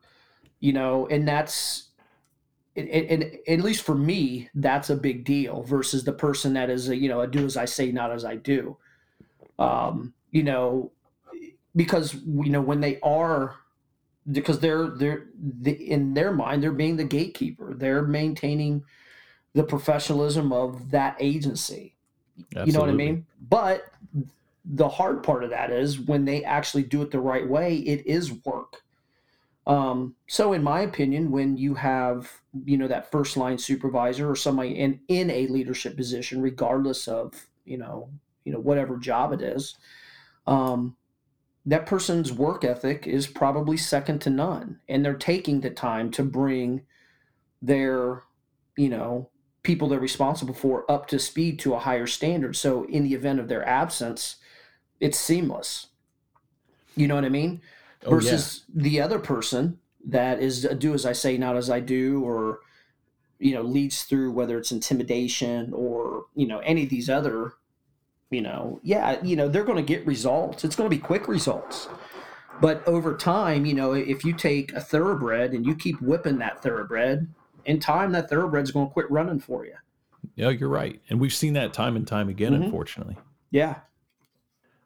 you 0.60 0.72
know 0.72 1.06
and 1.08 1.26
that's 1.26 1.88
and, 2.76 2.88
and, 2.88 3.22
and, 3.24 3.38
at 3.48 3.60
least 3.60 3.82
for 3.82 3.94
me 3.94 4.48
that's 4.54 4.90
a 4.90 4.96
big 4.96 5.24
deal 5.24 5.62
versus 5.62 6.04
the 6.04 6.12
person 6.12 6.52
that 6.54 6.70
is 6.70 6.88
a, 6.88 6.96
you 6.96 7.08
know 7.08 7.20
a 7.20 7.26
do 7.26 7.44
as 7.44 7.56
i 7.56 7.64
say 7.64 7.90
not 7.90 8.12
as 8.12 8.24
i 8.24 8.36
do 8.36 8.76
um 9.60 10.12
you 10.32 10.42
know 10.42 10.90
because 11.76 12.14
you 12.14 12.50
know 12.50 12.60
when 12.60 12.80
they 12.80 12.98
are 13.00 13.54
because 14.32 14.58
they're 14.58 14.88
they're 14.88 15.26
in 15.64 16.14
their 16.14 16.32
mind 16.32 16.62
they're 16.62 16.72
being 16.72 16.96
the 16.96 17.04
gatekeeper 17.04 17.74
they're 17.74 18.02
maintaining 18.02 18.82
the 19.54 19.64
professionalism 19.64 20.52
of 20.52 20.90
that 20.90 21.16
agency. 21.18 21.94
Absolutely. 22.56 22.66
You 22.66 22.72
know 22.72 22.80
what 22.80 22.90
I 22.90 22.94
mean? 22.94 23.26
But 23.48 23.92
the 24.64 24.88
hard 24.88 25.22
part 25.22 25.44
of 25.44 25.50
that 25.50 25.70
is 25.70 25.98
when 25.98 26.24
they 26.24 26.44
actually 26.44 26.84
do 26.84 27.02
it 27.02 27.10
the 27.10 27.20
right 27.20 27.48
way, 27.48 27.76
it 27.76 28.06
is 28.06 28.32
work. 28.44 28.82
Um, 29.66 30.14
so, 30.26 30.52
in 30.52 30.62
my 30.62 30.80
opinion, 30.80 31.30
when 31.30 31.56
you 31.56 31.74
have 31.74 32.30
you 32.64 32.76
know 32.76 32.88
that 32.88 33.10
first 33.10 33.36
line 33.36 33.58
supervisor 33.58 34.28
or 34.28 34.36
somebody 34.36 34.78
in 34.78 35.00
in 35.08 35.30
a 35.30 35.46
leadership 35.48 35.96
position, 35.96 36.40
regardless 36.40 37.06
of 37.06 37.34
you 37.64 37.76
know 37.76 38.08
you 38.44 38.52
know 38.52 38.58
whatever 38.58 38.96
job 38.96 39.32
it 39.32 39.42
is, 39.42 39.76
um, 40.46 40.96
that 41.66 41.86
person's 41.86 42.32
work 42.32 42.64
ethic 42.64 43.06
is 43.06 43.26
probably 43.26 43.76
second 43.76 44.20
to 44.20 44.30
none, 44.30 44.80
and 44.88 45.04
they're 45.04 45.14
taking 45.14 45.60
the 45.60 45.70
time 45.70 46.10
to 46.12 46.22
bring 46.22 46.82
their 47.62 48.22
you 48.76 48.88
know 48.88 49.30
people 49.62 49.88
they're 49.88 50.00
responsible 50.00 50.54
for 50.54 50.90
up 50.90 51.06
to 51.08 51.18
speed 51.18 51.58
to 51.58 51.74
a 51.74 51.78
higher 51.78 52.06
standard. 52.06 52.56
So 52.56 52.84
in 52.84 53.04
the 53.04 53.14
event 53.14 53.40
of 53.40 53.48
their 53.48 53.66
absence, 53.66 54.36
it's 55.00 55.18
seamless. 55.18 55.88
You 56.96 57.06
know 57.06 57.14
what 57.14 57.24
I 57.24 57.30
mean? 57.30 57.60
Oh, 58.04 58.10
Versus 58.10 58.64
yeah. 58.74 58.82
the 58.82 59.00
other 59.02 59.18
person 59.18 59.78
that 60.06 60.40
is 60.40 60.66
do 60.78 60.94
as 60.94 61.04
I 61.04 61.12
say, 61.12 61.36
not 61.36 61.56
as 61.56 61.68
I 61.68 61.80
do, 61.80 62.22
or 62.24 62.60
you 63.38 63.54
know, 63.54 63.62
leads 63.62 64.02
through 64.02 64.32
whether 64.32 64.58
it's 64.58 64.72
intimidation 64.72 65.72
or 65.74 66.24
you 66.34 66.46
know 66.46 66.58
any 66.60 66.84
of 66.84 66.90
these 66.90 67.10
other, 67.10 67.54
you 68.30 68.40
know, 68.40 68.80
yeah, 68.82 69.22
you 69.22 69.36
know, 69.36 69.48
they're 69.48 69.64
going 69.64 69.84
to 69.84 69.94
get 69.94 70.06
results. 70.06 70.64
It's 70.64 70.76
going 70.76 70.88
to 70.88 70.96
be 70.96 71.00
quick 71.00 71.28
results. 71.28 71.88
But 72.60 72.86
over 72.86 73.16
time, 73.16 73.64
you 73.64 73.74
know, 73.74 73.92
if 73.92 74.24
you 74.24 74.34
take 74.34 74.72
a 74.72 74.80
thoroughbred 74.80 75.52
and 75.52 75.64
you 75.64 75.74
keep 75.74 76.00
whipping 76.00 76.38
that 76.38 76.62
thoroughbred, 76.62 77.26
in 77.64 77.80
time 77.80 78.12
that 78.12 78.28
thoroughbred's 78.28 78.70
going 78.70 78.88
to 78.88 78.92
quit 78.92 79.10
running 79.10 79.40
for 79.40 79.64
you. 79.64 79.74
Yeah, 80.36 80.50
you're 80.50 80.68
right, 80.68 81.00
and 81.08 81.20
we've 81.20 81.34
seen 81.34 81.54
that 81.54 81.72
time 81.72 81.96
and 81.96 82.06
time 82.06 82.28
again, 82.28 82.52
mm-hmm. 82.52 82.64
unfortunately. 82.64 83.16
Yeah. 83.50 83.76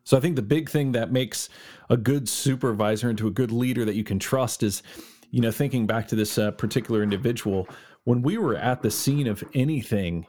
So 0.04 0.16
I 0.16 0.20
think 0.20 0.36
the 0.36 0.42
big 0.42 0.70
thing 0.70 0.92
that 0.92 1.12
makes 1.12 1.48
a 1.90 1.96
good 1.96 2.28
supervisor 2.28 3.10
into 3.10 3.26
a 3.26 3.30
good 3.30 3.50
leader 3.50 3.84
that 3.84 3.94
you 3.94 4.04
can 4.04 4.18
trust 4.18 4.62
is, 4.62 4.82
you 5.30 5.40
know, 5.40 5.50
thinking 5.50 5.86
back 5.86 6.08
to 6.08 6.16
this 6.16 6.38
uh, 6.38 6.50
particular 6.52 7.02
individual, 7.02 7.68
when 8.04 8.22
we 8.22 8.36
were 8.38 8.54
at 8.54 8.82
the 8.82 8.90
scene 8.90 9.26
of 9.26 9.42
anything, 9.54 10.26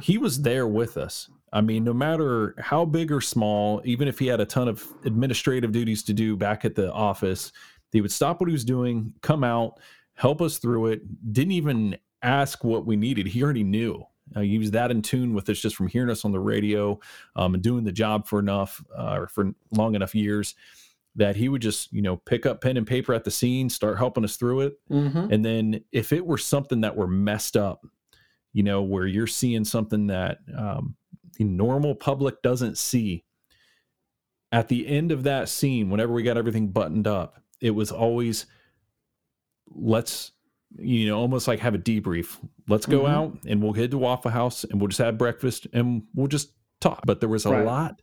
he 0.00 0.18
was 0.18 0.42
there 0.42 0.66
with 0.66 0.96
us. 0.96 1.28
I 1.52 1.60
mean, 1.60 1.84
no 1.84 1.92
matter 1.92 2.54
how 2.58 2.84
big 2.84 3.10
or 3.10 3.20
small, 3.20 3.82
even 3.84 4.06
if 4.06 4.18
he 4.18 4.26
had 4.26 4.40
a 4.40 4.46
ton 4.46 4.68
of 4.68 4.86
administrative 5.04 5.72
duties 5.72 6.02
to 6.04 6.12
do 6.12 6.36
back 6.36 6.64
at 6.64 6.76
the 6.76 6.92
office, 6.92 7.52
he 7.92 8.00
would 8.00 8.12
stop 8.12 8.40
what 8.40 8.48
he 8.48 8.52
was 8.52 8.64
doing, 8.64 9.12
come 9.20 9.42
out, 9.42 9.80
help 10.14 10.40
us 10.40 10.58
through 10.58 10.86
it, 10.86 11.32
didn't 11.32 11.52
even 11.52 11.96
ask 12.22 12.62
what 12.62 12.86
we 12.86 12.96
needed. 12.96 13.26
He 13.26 13.42
already 13.42 13.64
knew. 13.64 14.04
Uh, 14.36 14.40
he 14.40 14.58
was 14.58 14.70
that 14.70 14.92
in 14.92 15.02
tune 15.02 15.34
with 15.34 15.48
us 15.48 15.58
just 15.58 15.74
from 15.74 15.88
hearing 15.88 16.10
us 16.10 16.24
on 16.24 16.30
the 16.30 16.38
radio 16.38 17.00
um, 17.34 17.54
and 17.54 17.62
doing 17.62 17.82
the 17.82 17.90
job 17.90 18.28
for 18.28 18.38
enough 18.38 18.82
uh, 18.96 19.16
or 19.18 19.26
for 19.26 19.52
long 19.72 19.96
enough 19.96 20.14
years 20.14 20.54
that 21.16 21.34
he 21.34 21.48
would 21.48 21.62
just 21.62 21.92
you 21.92 22.02
know 22.02 22.16
pick 22.16 22.46
up 22.46 22.60
pen 22.60 22.76
and 22.76 22.86
paper 22.86 23.12
at 23.12 23.24
the 23.24 23.30
scene 23.30 23.68
start 23.68 23.98
helping 23.98 24.22
us 24.22 24.36
through 24.36 24.60
it 24.60 24.74
mm-hmm. 24.88 25.32
and 25.32 25.44
then 25.44 25.80
if 25.90 26.12
it 26.12 26.24
were 26.24 26.38
something 26.38 26.82
that 26.82 26.96
were 26.96 27.08
messed 27.08 27.56
up 27.56 27.84
you 28.52 28.62
know 28.62 28.82
where 28.82 29.06
you're 29.06 29.26
seeing 29.26 29.64
something 29.64 30.06
that 30.06 30.38
um, 30.56 30.94
the 31.36 31.44
normal 31.44 31.94
public 31.94 32.42
doesn't 32.42 32.78
see 32.78 33.24
at 34.52 34.68
the 34.68 34.86
end 34.86 35.12
of 35.12 35.22
that 35.22 35.48
scene 35.48 35.90
whenever 35.90 36.12
we 36.12 36.22
got 36.22 36.36
everything 36.36 36.68
buttoned 36.68 37.06
up 37.06 37.42
it 37.60 37.70
was 37.70 37.92
always 37.92 38.46
let's 39.72 40.32
you 40.78 41.06
know, 41.06 41.18
almost 41.18 41.48
like 41.48 41.60
have 41.60 41.74
a 41.74 41.78
debrief. 41.78 42.38
Let's 42.68 42.86
go 42.86 43.00
mm-hmm. 43.00 43.14
out 43.14 43.38
and 43.46 43.62
we'll 43.62 43.72
head 43.72 43.90
to 43.90 43.98
Waffle 43.98 44.30
House 44.30 44.64
and 44.64 44.80
we'll 44.80 44.88
just 44.88 45.00
have 45.00 45.18
breakfast 45.18 45.66
and 45.72 46.04
we'll 46.14 46.28
just 46.28 46.52
talk. 46.80 47.02
But 47.04 47.20
there 47.20 47.28
was 47.28 47.46
a 47.46 47.50
right. 47.50 47.64
lot 47.64 48.00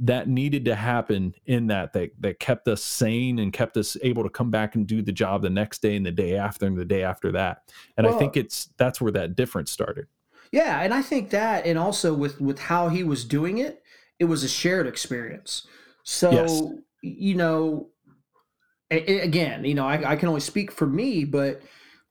that 0.00 0.28
needed 0.28 0.64
to 0.66 0.74
happen 0.74 1.34
in 1.46 1.68
that, 1.68 1.92
that 1.92 2.10
that 2.20 2.40
kept 2.40 2.66
us 2.68 2.82
sane 2.82 3.38
and 3.38 3.52
kept 3.52 3.76
us 3.76 3.96
able 4.02 4.24
to 4.24 4.30
come 4.30 4.50
back 4.50 4.74
and 4.74 4.86
do 4.86 5.00
the 5.00 5.12
job 5.12 5.42
the 5.42 5.50
next 5.50 5.80
day 5.80 5.96
and 5.96 6.04
the 6.04 6.12
day 6.12 6.36
after 6.36 6.66
and 6.66 6.76
the 6.76 6.84
day 6.84 7.02
after 7.02 7.32
that. 7.32 7.62
And 7.96 8.06
well, 8.06 8.16
I 8.16 8.18
think 8.18 8.36
it's 8.36 8.68
that's 8.76 9.00
where 9.00 9.12
that 9.12 9.36
difference 9.36 9.70
started. 9.70 10.06
Yeah, 10.52 10.80
and 10.80 10.94
I 10.94 11.02
think 11.02 11.30
that 11.30 11.66
and 11.66 11.78
also 11.78 12.14
with 12.14 12.40
with 12.40 12.58
how 12.58 12.88
he 12.88 13.04
was 13.04 13.24
doing 13.24 13.58
it, 13.58 13.82
it 14.18 14.24
was 14.24 14.44
a 14.44 14.48
shared 14.48 14.86
experience. 14.86 15.66
So, 16.02 16.30
yes. 16.30 16.62
you 17.02 17.34
know, 17.34 17.88
again, 18.90 19.64
you 19.64 19.74
know, 19.74 19.86
I, 19.86 20.12
I 20.12 20.16
can 20.16 20.28
only 20.28 20.40
speak 20.40 20.72
for 20.72 20.86
me, 20.86 21.24
but 21.24 21.60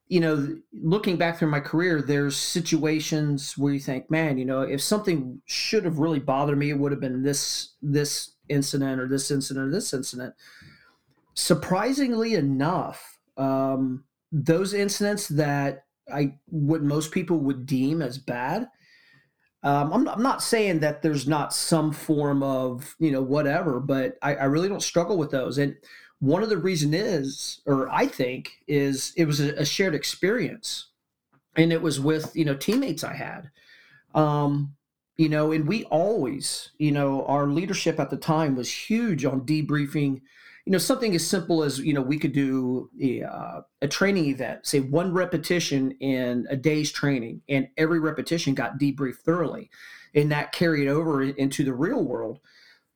you 0.08 0.20
know, 0.20 0.56
looking 0.72 1.16
back 1.16 1.38
through 1.38 1.50
my 1.50 1.60
career, 1.60 2.00
there's 2.00 2.36
situations 2.36 3.58
where 3.58 3.74
you 3.74 3.80
think, 3.80 4.10
man, 4.10 4.38
you 4.38 4.44
know, 4.44 4.62
if 4.62 4.80
something 4.80 5.42
should 5.44 5.84
have 5.84 5.98
really 5.98 6.18
bothered 6.18 6.56
me, 6.56 6.70
it 6.70 6.78
would 6.78 6.92
have 6.92 7.00
been 7.00 7.22
this 7.22 7.74
this 7.82 8.32
incident 8.48 9.00
or 9.00 9.06
this 9.06 9.30
incident 9.30 9.68
or 9.68 9.70
this 9.70 9.92
incident. 9.92 10.34
Surprisingly 11.34 12.34
enough, 12.34 13.18
um, 13.36 14.04
those 14.32 14.72
incidents 14.72 15.28
that 15.28 15.84
I 16.12 16.34
what 16.46 16.82
most 16.82 17.12
people 17.12 17.38
would 17.38 17.66
deem 17.66 18.02
as 18.02 18.18
bad. 18.18 18.68
Um, 19.62 19.92
I'm, 19.92 20.08
I'm, 20.08 20.22
not 20.22 20.40
saying 20.40 20.80
that 20.80 21.02
there's 21.02 21.26
not 21.26 21.52
some 21.52 21.92
form 21.92 22.42
of 22.42 22.94
you 22.98 23.10
know 23.10 23.22
whatever, 23.22 23.80
but 23.80 24.16
I, 24.22 24.36
I 24.36 24.44
really 24.44 24.68
don't 24.68 24.82
struggle 24.82 25.18
with 25.18 25.30
those. 25.30 25.58
And 25.58 25.76
one 26.20 26.42
of 26.42 26.48
the 26.48 26.58
reason 26.58 26.94
is, 26.94 27.60
or 27.66 27.88
I 27.88 28.06
think, 28.06 28.52
is 28.68 29.12
it 29.16 29.24
was 29.24 29.40
a, 29.40 29.54
a 29.54 29.64
shared 29.64 29.94
experience, 29.94 30.88
and 31.56 31.72
it 31.72 31.82
was 31.82 31.98
with 32.00 32.34
you 32.36 32.44
know 32.44 32.54
teammates 32.54 33.04
I 33.04 33.14
had. 33.14 33.50
Um, 34.14 34.76
you 35.16 35.28
know, 35.28 35.50
and 35.50 35.66
we 35.66 35.84
always, 35.84 36.70
you 36.78 36.92
know, 36.92 37.26
our 37.26 37.48
leadership 37.48 37.98
at 37.98 38.08
the 38.08 38.16
time 38.16 38.54
was 38.54 38.70
huge 38.70 39.24
on 39.24 39.40
debriefing. 39.40 40.20
You 40.68 40.72
know, 40.72 40.78
something 40.78 41.14
as 41.14 41.26
simple 41.26 41.62
as 41.62 41.78
you 41.78 41.94
know 41.94 42.02
we 42.02 42.18
could 42.18 42.34
do 42.34 42.90
a, 43.00 43.22
uh, 43.22 43.62
a 43.80 43.88
training 43.88 44.26
event, 44.26 44.66
say 44.66 44.80
one 44.80 45.14
repetition 45.14 45.92
in 45.92 46.46
a 46.50 46.56
day's 46.56 46.92
training, 46.92 47.40
and 47.48 47.68
every 47.78 47.98
repetition 47.98 48.52
got 48.52 48.78
debriefed 48.78 49.22
thoroughly, 49.24 49.70
and 50.14 50.30
that 50.30 50.52
carried 50.52 50.86
over 50.86 51.22
into 51.22 51.64
the 51.64 51.72
real 51.72 52.04
world. 52.04 52.40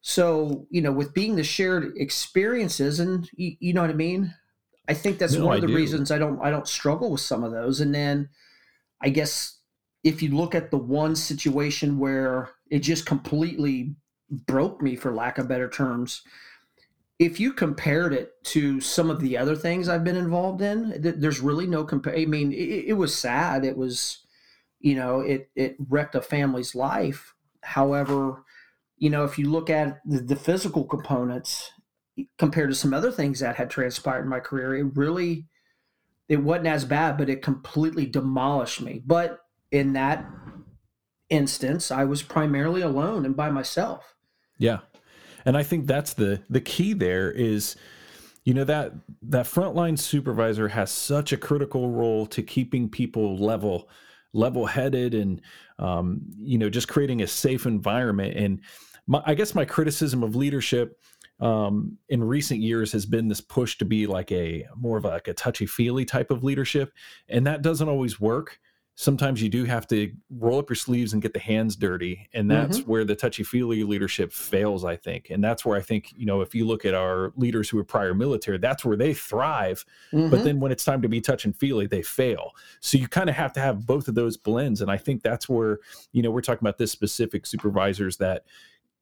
So, 0.03 0.67
you 0.69 0.83
know, 0.83 0.93
with 0.93 1.15
being 1.15 1.37
the 1.37 1.45
shared 1.45 1.97
experiences 1.97 3.01
and 3.01 3.31
you, 3.33 3.57
you 3.59 3.73
know 3.73 3.81
what 3.81 3.91
I 3.91 3.95
mean? 3.95 4.35
I 4.87 4.93
think 4.93 5.17
that's 5.17 5.33
no, 5.33 5.47
one 5.47 5.57
of 5.57 5.63
the 5.63 5.69
do. 5.69 5.75
reasons 5.75 6.11
I 6.11 6.19
don't 6.19 6.43
I 6.43 6.51
don't 6.51 6.69
struggle 6.69 7.11
with 7.11 7.23
some 7.23 7.43
of 7.43 7.53
those. 7.53 7.81
And 7.81 7.95
then 7.95 8.29
I 9.01 9.09
guess 9.09 9.61
if 10.05 10.21
you 10.21 10.37
look 10.37 10.55
at 10.55 10.71
the 10.71 10.77
one 10.77 11.17
situation 11.17 11.99
where 11.99 12.51
it 12.71 12.81
just 12.81 13.07
completely 13.07 13.95
broke 14.31 14.83
me 14.83 14.95
for 14.95 15.15
lack 15.15 15.39
of 15.39 15.49
better 15.49 15.71
terms, 15.71 16.23
if 17.23 17.39
you 17.39 17.53
compared 17.53 18.13
it 18.13 18.33
to 18.43 18.81
some 18.81 19.09
of 19.09 19.21
the 19.21 19.39
other 19.39 19.55
things 19.55 19.89
I've 19.89 20.03
been 20.03 20.17
involved 20.17 20.61
in, 20.61 20.93
there's 20.99 21.39
really 21.39 21.69
no 21.69 21.85
compare. 21.85 22.17
I 22.17 22.25
mean, 22.27 22.51
it, 22.51 22.87
it 22.89 22.93
was 22.95 23.15
sad. 23.15 23.65
It 23.65 23.77
was, 23.77 24.19
you 24.81 24.97
know, 24.97 25.21
it 25.21 25.49
it 25.55 25.77
wrecked 25.89 26.17
a 26.17 26.21
family's 26.21 26.75
life. 26.75 27.35
However, 27.63 28.43
you 28.97 29.09
know, 29.09 29.23
if 29.25 29.39
you 29.39 29.49
look 29.49 29.71
at 29.71 30.01
the, 30.05 30.19
the 30.19 30.35
physical 30.35 30.85
components 30.85 31.71
compared 32.39 32.71
to 32.71 32.75
some 32.75 32.93
other 32.93 33.13
things 33.13 33.39
that 33.39 33.55
had 33.55 33.71
transpired 33.71 34.23
in 34.23 34.29
my 34.29 34.41
career, 34.41 34.75
it 34.75 34.97
really 34.97 35.47
it 36.29 36.39
wasn't 36.39 36.67
as 36.67 36.85
bad, 36.85 37.17
but 37.17 37.31
it 37.31 37.41
completely 37.41 38.05
demolished 38.05 38.81
me. 38.81 39.01
But 39.07 39.39
in 39.71 39.93
that 39.93 40.27
instance, 41.29 41.93
I 41.93 42.03
was 42.03 42.25
primarily 42.25 42.83
alone 42.83 43.25
and 43.25 43.37
by 43.37 43.49
myself. 43.49 44.17
Yeah. 44.59 44.81
And 45.45 45.57
I 45.57 45.63
think 45.63 45.87
that's 45.87 46.15
the 46.15 46.41
the 46.49 46.61
key 46.61 46.93
there 46.93 47.31
is 47.31 47.77
you 48.45 48.55
know 48.55 48.65
that 48.65 48.93
that 49.23 49.47
frontline 49.47 49.99
supervisor 49.99 50.69
has 50.69 50.91
such 50.91 51.33
a 51.33 51.37
critical 51.37 51.91
role 51.91 52.27
to 52.27 52.43
keeping 52.43 52.89
people 52.89 53.37
level 53.37 53.89
level 54.33 54.67
headed 54.67 55.15
and 55.15 55.41
um, 55.79 56.21
you 56.39 56.59
know 56.59 56.71
just 56.71 56.89
creating 56.89 57.23
a 57.23 57.27
safe 57.27 57.67
environment 57.67 58.37
and 58.37 58.61
my, 59.07 59.23
I 59.27 59.35
guess 59.35 59.55
my 59.55 59.65
criticism 59.65 60.23
of 60.23 60.37
leadership 60.37 60.99
um, 61.43 61.99
in 62.09 62.23
recent 62.23 62.61
years 62.61 62.93
has 62.93 63.05
been 63.05 63.29
this 63.29 63.41
push 63.41 63.77
to 63.79 63.85
be 63.85 64.07
like 64.07 64.31
a 64.31 64.67
more 64.77 64.97
of 64.97 65.05
like 65.05 65.29
a 65.29 65.35
touchy 65.35 65.67
feely 65.67 66.05
type 66.05 66.31
of 66.31 66.45
leadership, 66.45 66.93
and 67.29 67.47
that 67.47 67.63
doesn't 67.63 67.89
always 67.89 68.21
work. 68.21 68.61
Sometimes 68.95 69.43
you 69.43 69.49
do 69.49 69.65
have 69.65 69.87
to 69.89 70.13
roll 70.31 70.59
up 70.59 70.69
your 70.69 70.77
sleeves 70.77 71.15
and 71.15 71.23
get 71.23 71.33
the 71.33 71.41
hands 71.41 71.77
dirty, 71.77 72.29
and 72.35 72.51
that's 72.51 72.81
mm-hmm. 72.81 72.91
where 72.91 73.05
the 73.05 73.17
touchy 73.17 73.43
feely 73.43 73.85
leadership 73.85 74.33
fails, 74.33 74.85
I 74.85 74.97
think. 74.97 75.31
And 75.31 75.43
that's 75.43 75.65
where 75.65 75.79
I 75.79 75.81
think 75.81 76.13
you 76.15 76.27
know 76.27 76.43
if 76.43 76.55
you 76.55 76.67
look 76.67 76.85
at 76.85 76.93
our 76.93 77.33
leaders 77.37 77.71
who 77.71 77.79
are 77.79 77.85
prior 77.85 78.15
military, 78.15 78.59
that's 78.59 78.85
where 78.85 78.97
they 78.97 79.15
thrive. 79.15 79.85
Mm-hmm. 80.13 80.31
But 80.31 80.45
then 80.45 80.61
when 80.61 80.73
it's 80.73 80.85
time 80.85 81.01
to 81.03 81.09
be 81.09 81.21
touch 81.23 81.47
and 81.47 81.57
feely, 81.57 81.87
they 81.87 82.03
fail. 82.03 82.53
So 82.81 82.99
you 82.99 83.09
kind 83.09 83.31
of 83.31 83.37
have 83.37 83.53
to 83.55 83.61
have 83.61 83.87
both 83.87 84.09
of 84.09 84.15
those 84.15 84.37
blends, 84.37 84.83
and 84.83 84.91
I 84.91 84.99
think 84.99 85.23
that's 85.23 85.49
where 85.49 85.79
you 86.13 86.23
know 86.23 86.31
we're 86.31 86.43
talking 86.43 86.63
about 86.63 86.79
this 86.79 86.93
specific 86.93 87.47
supervisors 87.47 88.19
that 88.19 88.45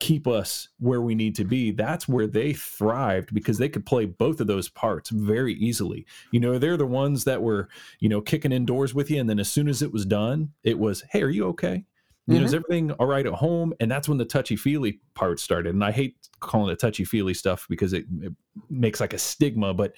keep 0.01 0.27
us 0.27 0.69
where 0.79 1.01
we 1.01 1.15
need 1.15 1.35
to 1.37 1.45
be 1.45 1.71
that's 1.71 2.09
where 2.09 2.27
they 2.27 2.53
thrived 2.53 3.33
because 3.33 3.59
they 3.59 3.69
could 3.69 3.87
play 3.87 4.07
both 4.07 4.41
of 4.41 4.47
those 4.47 4.69
parts 4.69 5.11
very 5.11 5.55
easily. 5.55 6.07
You 6.33 6.41
know 6.41 6.59
they're 6.59 6.77
the 6.77 6.87
ones 6.87 7.25
that 7.25 7.43
were 7.43 7.69
you 8.01 8.09
know 8.09 8.21
kicking 8.21 8.53
indoors 8.53 8.95
with 8.95 9.11
you 9.11 9.21
and 9.21 9.31
then 9.31 9.39
as 9.39 9.51
soon 9.51 9.69
as 9.69 9.83
it 9.83 9.93
was 9.93 10.05
done 10.05 10.51
it 10.65 10.79
was 10.79 11.05
hey 11.11 11.23
are 11.23 11.29
you 11.29 11.47
okay? 11.49 11.85
You 12.27 12.35
mm-hmm. 12.35 12.41
know 12.41 12.47
is 12.47 12.55
everything 12.55 12.91
all 12.93 13.07
right 13.07 13.27
at 13.27 13.35
home? 13.35 13.73
And 13.79 13.91
that's 13.91 14.09
when 14.09 14.19
the 14.19 14.25
touchy 14.25 14.57
feely 14.57 15.01
part 15.15 15.39
started 15.39 15.75
and 15.75 15.85
i 15.85 15.93
hate 15.93 16.17
calling 16.41 16.73
it 16.73 16.79
touchy 16.79 17.05
feely 17.05 17.35
stuff 17.35 17.67
because 17.69 17.93
it, 17.93 18.07
it 18.23 18.33
makes 18.71 18.99
like 18.99 19.13
a 19.13 19.19
stigma 19.19 19.75
but 19.75 19.93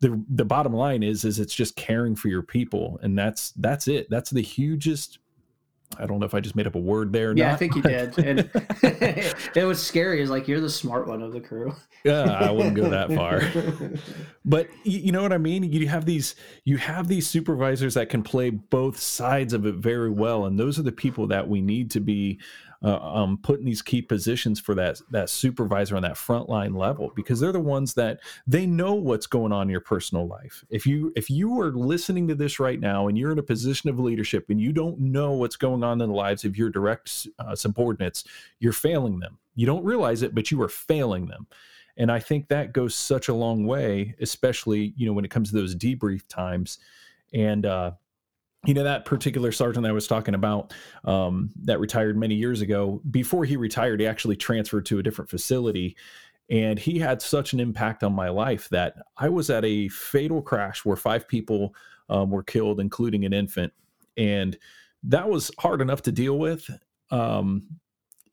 the 0.00 0.24
the 0.30 0.44
bottom 0.44 0.72
line 0.72 1.02
is 1.02 1.24
is 1.24 1.38
it's 1.38 1.54
just 1.54 1.76
caring 1.76 2.16
for 2.16 2.28
your 2.28 2.42
people 2.42 2.98
and 3.02 3.18
that's 3.18 3.52
that's 3.52 3.88
it. 3.88 4.08
That's 4.10 4.30
the 4.30 4.42
hugest 4.42 5.18
I 5.98 6.06
don't 6.06 6.18
know 6.18 6.26
if 6.26 6.34
I 6.34 6.40
just 6.40 6.56
made 6.56 6.66
up 6.66 6.74
a 6.74 6.80
word 6.80 7.12
there. 7.12 7.36
yeah, 7.36 7.46
not, 7.46 7.54
I 7.54 7.56
think 7.56 7.74
you 7.74 7.82
did. 7.82 8.18
And 8.18 8.50
it 9.54 9.66
was 9.66 9.82
scary. 9.82 10.20
It's 10.20 10.30
like 10.30 10.48
you're 10.48 10.60
the 10.60 10.70
smart 10.70 11.06
one 11.06 11.22
of 11.22 11.32
the 11.32 11.40
crew. 11.40 11.74
yeah, 12.04 12.22
I 12.22 12.50
wouldn't 12.50 12.76
go 12.76 12.88
that 12.90 13.12
far. 13.12 13.42
but 14.44 14.68
you 14.84 15.12
know 15.12 15.22
what 15.22 15.32
I 15.32 15.38
mean? 15.38 15.64
You 15.64 15.88
have 15.88 16.04
these 16.04 16.34
you 16.64 16.76
have 16.78 17.08
these 17.08 17.26
supervisors 17.26 17.94
that 17.94 18.08
can 18.08 18.22
play 18.22 18.50
both 18.50 18.98
sides 18.98 19.52
of 19.52 19.66
it 19.66 19.76
very 19.76 20.10
well, 20.10 20.46
and 20.46 20.58
those 20.58 20.78
are 20.78 20.82
the 20.82 20.92
people 20.92 21.26
that 21.28 21.48
we 21.48 21.60
need 21.60 21.90
to 21.92 22.00
be 22.00 22.40
uh, 22.84 22.98
um, 22.98 23.38
put 23.38 23.58
in 23.58 23.64
these 23.64 23.80
key 23.80 24.02
positions 24.02 24.60
for 24.60 24.74
that 24.74 25.00
that 25.10 25.30
supervisor 25.30 25.96
on 25.96 26.02
that 26.02 26.16
frontline 26.16 26.76
level 26.76 27.10
because 27.16 27.40
they're 27.40 27.50
the 27.50 27.58
ones 27.58 27.94
that 27.94 28.20
they 28.46 28.66
know 28.66 28.92
what's 28.92 29.26
going 29.26 29.52
on 29.52 29.62
in 29.62 29.70
your 29.70 29.80
personal 29.80 30.26
life. 30.26 30.62
If 30.68 30.84
you 30.84 31.10
if 31.16 31.30
you 31.30 31.58
are 31.60 31.72
listening 31.72 32.28
to 32.28 32.34
this 32.34 32.60
right 32.60 32.78
now 32.78 33.08
and 33.08 33.16
you're 33.16 33.32
in 33.32 33.38
a 33.38 33.42
position 33.42 33.88
of 33.88 33.98
leadership 33.98 34.50
and 34.50 34.60
you 34.60 34.72
don't 34.72 35.00
know 35.00 35.32
what's 35.32 35.56
going 35.56 35.82
on 35.82 36.00
in 36.02 36.10
the 36.10 36.14
lives 36.14 36.44
of 36.44 36.58
your 36.58 36.68
direct 36.68 37.26
uh, 37.38 37.56
subordinates, 37.56 38.24
you're 38.58 38.74
failing 38.74 39.18
them. 39.18 39.38
You 39.54 39.64
don't 39.64 39.84
realize 39.84 40.22
it, 40.22 40.34
but 40.34 40.50
you 40.50 40.60
are 40.60 40.68
failing 40.68 41.28
them. 41.28 41.46
And 41.96 42.12
I 42.12 42.18
think 42.18 42.48
that 42.48 42.74
goes 42.74 42.94
such 42.94 43.28
a 43.28 43.34
long 43.34 43.66
way, 43.66 44.14
especially 44.20 44.92
you 44.96 45.06
know 45.06 45.14
when 45.14 45.24
it 45.24 45.30
comes 45.30 45.48
to 45.50 45.56
those 45.56 45.74
debrief 45.74 46.28
times. 46.28 46.78
And 47.32 47.64
uh, 47.64 47.92
you 48.66 48.74
know 48.74 48.84
that 48.84 49.04
particular 49.04 49.52
sergeant 49.52 49.86
I 49.86 49.92
was 49.92 50.06
talking 50.06 50.34
about 50.34 50.72
um, 51.04 51.50
that 51.62 51.80
retired 51.80 52.16
many 52.16 52.34
years 52.34 52.60
ago. 52.60 53.00
Before 53.10 53.44
he 53.44 53.56
retired, 53.56 54.00
he 54.00 54.06
actually 54.06 54.36
transferred 54.36 54.86
to 54.86 54.98
a 54.98 55.02
different 55.02 55.30
facility, 55.30 55.96
and 56.50 56.78
he 56.78 56.98
had 56.98 57.22
such 57.22 57.52
an 57.52 57.60
impact 57.60 58.02
on 58.02 58.12
my 58.12 58.28
life 58.28 58.68
that 58.70 58.94
I 59.16 59.28
was 59.28 59.50
at 59.50 59.64
a 59.64 59.88
fatal 59.88 60.42
crash 60.42 60.84
where 60.84 60.96
five 60.96 61.28
people 61.28 61.74
um, 62.08 62.30
were 62.30 62.42
killed, 62.42 62.80
including 62.80 63.24
an 63.24 63.32
infant, 63.32 63.72
and 64.16 64.56
that 65.04 65.28
was 65.28 65.50
hard 65.58 65.80
enough 65.80 66.02
to 66.02 66.12
deal 66.12 66.38
with. 66.38 66.68
Um, 67.10 67.66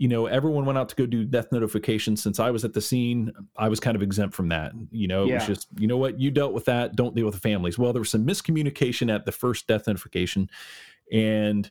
you 0.02 0.08
know, 0.08 0.26
everyone 0.26 0.66
went 0.66 0.80
out 0.80 0.90
to 0.90 0.96
go 0.96 1.06
do 1.06 1.24
death 1.24 1.52
notification. 1.52 2.18
Since 2.18 2.40
I 2.40 2.50
was 2.50 2.66
at 2.66 2.74
the 2.74 2.82
scene, 2.82 3.32
I 3.56 3.70
was 3.70 3.80
kind 3.80 3.96
of 3.96 4.02
exempt 4.02 4.34
from 4.34 4.50
that. 4.50 4.72
You 4.90 5.08
know, 5.08 5.26
it 5.26 5.28
yeah. 5.28 5.36
was 5.36 5.46
just, 5.46 5.68
you 5.78 5.86
know 5.86 5.98
what, 5.98 6.20
you 6.20 6.32
dealt 6.32 6.54
with 6.54 6.66
that. 6.66 6.96
Don't 6.96 7.14
deal 7.14 7.26
with 7.26 7.36
the 7.36 7.40
families. 7.40 7.78
Well, 7.78 7.94
there 7.94 8.00
was 8.00 8.10
some 8.10 8.26
miscommunication 8.26 9.14
at 9.14 9.26
the 9.26 9.32
first 9.32 9.68
death 9.68 9.86
notification, 9.86 10.50
and 11.12 11.70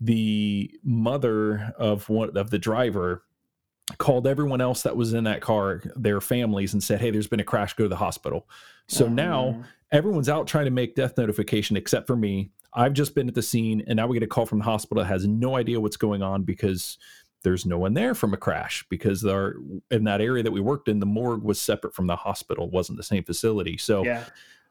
the 0.00 0.78
mother 0.84 1.74
of 1.76 2.08
one 2.08 2.36
of 2.36 2.50
the 2.50 2.58
driver 2.60 3.24
called 3.98 4.28
everyone 4.28 4.60
else 4.60 4.82
that 4.82 4.96
was 4.96 5.12
in 5.12 5.24
that 5.24 5.40
car, 5.40 5.82
their 5.96 6.20
families, 6.20 6.72
and 6.72 6.80
said, 6.80 7.00
"Hey, 7.00 7.10
there's 7.10 7.26
been 7.26 7.40
a 7.40 7.44
crash. 7.44 7.74
Go 7.74 7.86
to 7.86 7.88
the 7.88 7.96
hospital." 7.96 8.48
So 8.86 9.06
oh, 9.06 9.08
now 9.08 9.50
man. 9.50 9.66
everyone's 9.90 10.28
out 10.28 10.46
trying 10.46 10.66
to 10.66 10.70
make 10.70 10.94
death 10.94 11.18
notification 11.18 11.76
except 11.76 12.06
for 12.06 12.14
me. 12.14 12.52
I've 12.74 12.92
just 12.92 13.16
been 13.16 13.26
at 13.26 13.34
the 13.34 13.42
scene, 13.42 13.82
and 13.88 13.96
now 13.96 14.06
we 14.06 14.14
get 14.14 14.22
a 14.22 14.28
call 14.28 14.46
from 14.46 14.58
the 14.58 14.64
hospital 14.64 15.02
that 15.02 15.08
has 15.08 15.26
no 15.26 15.56
idea 15.56 15.80
what's 15.80 15.96
going 15.96 16.22
on 16.22 16.44
because 16.44 16.98
there's 17.46 17.64
no 17.64 17.78
one 17.78 17.94
there 17.94 18.12
from 18.12 18.34
a 18.34 18.36
crash 18.36 18.84
because 18.88 19.22
there 19.22 19.54
in 19.92 20.02
that 20.02 20.20
area 20.20 20.42
that 20.42 20.50
we 20.50 20.60
worked 20.60 20.88
in 20.88 20.98
the 20.98 21.06
morgue 21.06 21.44
was 21.44 21.60
separate 21.60 21.94
from 21.94 22.08
the 22.08 22.16
hospital 22.16 22.68
wasn't 22.70 22.96
the 22.96 23.04
same 23.04 23.22
facility 23.22 23.76
so 23.76 24.04
yeah. 24.04 24.24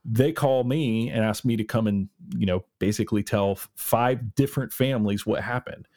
they 0.04 0.34
call 0.34 0.66
me 0.66 1.10
and 1.10 1.24
ask 1.24 1.46
me 1.46 1.56
to 1.56 1.64
come 1.64 1.88
and 1.88 2.10
you 2.36 2.46
know 2.46 2.66
basically 2.80 3.24
tell 3.24 3.58
five 3.76 4.36
different 4.36 4.74
families 4.74 5.26
what 5.26 5.42
happened 5.42 5.88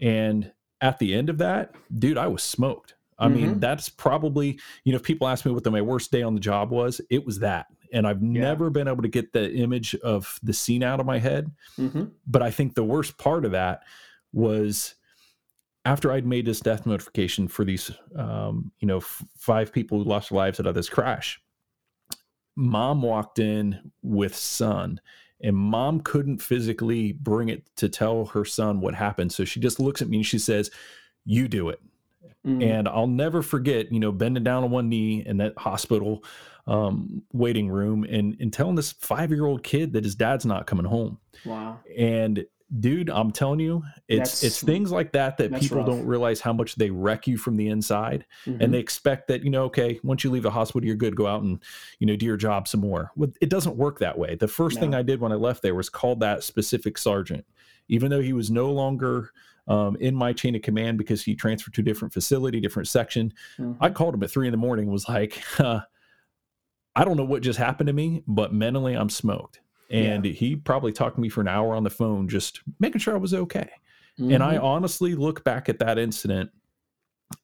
and 0.00 0.50
at 0.80 0.98
the 0.98 1.14
end 1.14 1.30
of 1.30 1.38
that 1.38 1.72
dude 2.00 2.18
i 2.18 2.26
was 2.26 2.42
smoked 2.42 2.96
i 3.20 3.28
mm-hmm. 3.28 3.36
mean 3.36 3.60
that's 3.60 3.88
probably 3.88 4.58
you 4.82 4.90
know 4.90 4.96
if 4.96 5.04
people 5.04 5.28
ask 5.28 5.46
me 5.46 5.52
what 5.52 5.62
the, 5.62 5.70
my 5.70 5.82
worst 5.82 6.10
day 6.10 6.22
on 6.22 6.34
the 6.34 6.40
job 6.40 6.72
was 6.72 7.00
it 7.10 7.24
was 7.24 7.38
that 7.38 7.66
and 7.92 8.08
i've 8.08 8.20
yeah. 8.20 8.40
never 8.40 8.70
been 8.70 8.88
able 8.88 9.02
to 9.02 9.08
get 9.08 9.32
the 9.32 9.54
image 9.54 9.94
of 10.02 10.40
the 10.42 10.52
scene 10.52 10.82
out 10.82 10.98
of 10.98 11.06
my 11.06 11.20
head 11.20 11.48
mm-hmm. 11.78 12.06
but 12.26 12.42
i 12.42 12.50
think 12.50 12.74
the 12.74 12.82
worst 12.82 13.16
part 13.18 13.44
of 13.44 13.52
that 13.52 13.82
was 14.32 14.96
after 15.84 16.12
I'd 16.12 16.26
made 16.26 16.46
this 16.46 16.60
death 16.60 16.86
notification 16.86 17.48
for 17.48 17.64
these, 17.64 17.90
um, 18.16 18.72
you 18.80 18.88
know, 18.88 18.98
f- 18.98 19.24
five 19.36 19.72
people 19.72 19.98
who 19.98 20.04
lost 20.04 20.30
their 20.30 20.38
lives 20.38 20.60
out 20.60 20.66
of 20.66 20.74
this 20.74 20.88
crash, 20.88 21.40
mom 22.56 23.02
walked 23.02 23.38
in 23.38 23.92
with 24.02 24.34
son, 24.34 25.00
and 25.42 25.56
mom 25.56 26.00
couldn't 26.00 26.40
physically 26.40 27.12
bring 27.12 27.48
it 27.48 27.64
to 27.76 27.88
tell 27.88 28.26
her 28.26 28.44
son 28.44 28.80
what 28.80 28.94
happened. 28.94 29.32
So 29.32 29.44
she 29.44 29.60
just 29.60 29.78
looks 29.78 30.00
at 30.00 30.08
me 30.08 30.18
and 30.18 30.26
she 30.26 30.38
says, 30.38 30.70
"You 31.24 31.48
do 31.48 31.68
it." 31.68 31.80
Mm-hmm. 32.46 32.62
And 32.62 32.88
I'll 32.88 33.06
never 33.06 33.42
forget, 33.42 33.90
you 33.90 34.00
know, 34.00 34.12
bending 34.12 34.44
down 34.44 34.64
on 34.64 34.70
one 34.70 34.88
knee 34.88 35.24
in 35.24 35.38
that 35.38 35.56
hospital 35.56 36.24
um, 36.66 37.22
waiting 37.32 37.68
room 37.68 38.04
and, 38.04 38.36
and 38.40 38.52
telling 38.52 38.74
this 38.74 38.92
five 38.92 39.30
year 39.30 39.46
old 39.46 39.62
kid 39.62 39.92
that 39.92 40.04
his 40.04 40.14
dad's 40.14 40.46
not 40.46 40.66
coming 40.66 40.86
home. 40.86 41.18
Wow. 41.44 41.80
And 41.96 42.44
dude 42.80 43.10
i'm 43.10 43.30
telling 43.30 43.60
you 43.60 43.82
it's 44.08 44.40
that's, 44.40 44.42
it's 44.42 44.62
things 44.62 44.90
like 44.90 45.12
that 45.12 45.36
that 45.36 45.54
people 45.60 45.78
rough. 45.78 45.86
don't 45.86 46.04
realize 46.06 46.40
how 46.40 46.52
much 46.52 46.74
they 46.76 46.90
wreck 46.90 47.26
you 47.26 47.36
from 47.36 47.56
the 47.56 47.68
inside 47.68 48.24
mm-hmm. 48.46 48.60
and 48.60 48.72
they 48.72 48.78
expect 48.78 49.28
that 49.28 49.44
you 49.44 49.50
know 49.50 49.64
okay 49.64 50.00
once 50.02 50.24
you 50.24 50.30
leave 50.30 50.42
the 50.42 50.50
hospital 50.50 50.84
you're 50.86 50.96
good 50.96 51.14
go 51.14 51.26
out 51.26 51.42
and 51.42 51.62
you 51.98 52.06
know 52.06 52.16
do 52.16 52.24
your 52.24 52.38
job 52.38 52.66
some 52.66 52.80
more 52.80 53.12
it 53.40 53.50
doesn't 53.50 53.76
work 53.76 53.98
that 53.98 54.18
way 54.18 54.34
the 54.36 54.48
first 54.48 54.76
no. 54.76 54.80
thing 54.80 54.94
i 54.94 55.02
did 55.02 55.20
when 55.20 55.30
i 55.30 55.34
left 55.34 55.62
there 55.62 55.74
was 55.74 55.90
called 55.90 56.20
that 56.20 56.42
specific 56.42 56.96
sergeant 56.96 57.44
even 57.88 58.10
though 58.10 58.22
he 58.22 58.32
was 58.32 58.50
no 58.50 58.72
longer 58.72 59.30
um, 59.66 59.96
in 59.96 60.14
my 60.14 60.32
chain 60.32 60.54
of 60.56 60.62
command 60.62 60.98
because 60.98 61.22
he 61.22 61.34
transferred 61.34 61.74
to 61.74 61.80
a 61.82 61.84
different 61.84 62.14
facility 62.14 62.60
different 62.60 62.88
section 62.88 63.32
mm-hmm. 63.58 63.72
i 63.84 63.90
called 63.90 64.14
him 64.14 64.22
at 64.22 64.30
three 64.30 64.46
in 64.46 64.52
the 64.52 64.58
morning 64.58 64.90
was 64.90 65.06
like 65.06 65.42
uh, 65.60 65.80
i 66.96 67.04
don't 67.04 67.18
know 67.18 67.24
what 67.24 67.42
just 67.42 67.58
happened 67.58 67.88
to 67.88 67.92
me 67.92 68.22
but 68.26 68.54
mentally 68.54 68.94
i'm 68.94 69.10
smoked 69.10 69.60
and 69.90 70.24
yeah. 70.24 70.32
he 70.32 70.56
probably 70.56 70.92
talked 70.92 71.16
to 71.16 71.20
me 71.20 71.28
for 71.28 71.40
an 71.40 71.48
hour 71.48 71.74
on 71.74 71.84
the 71.84 71.90
phone 71.90 72.28
just 72.28 72.60
making 72.80 72.98
sure 72.98 73.14
i 73.14 73.18
was 73.18 73.34
okay 73.34 73.70
mm-hmm. 74.18 74.32
and 74.32 74.42
i 74.42 74.54
mm-hmm. 74.54 74.64
honestly 74.64 75.14
look 75.14 75.44
back 75.44 75.68
at 75.68 75.78
that 75.78 75.98
incident 75.98 76.50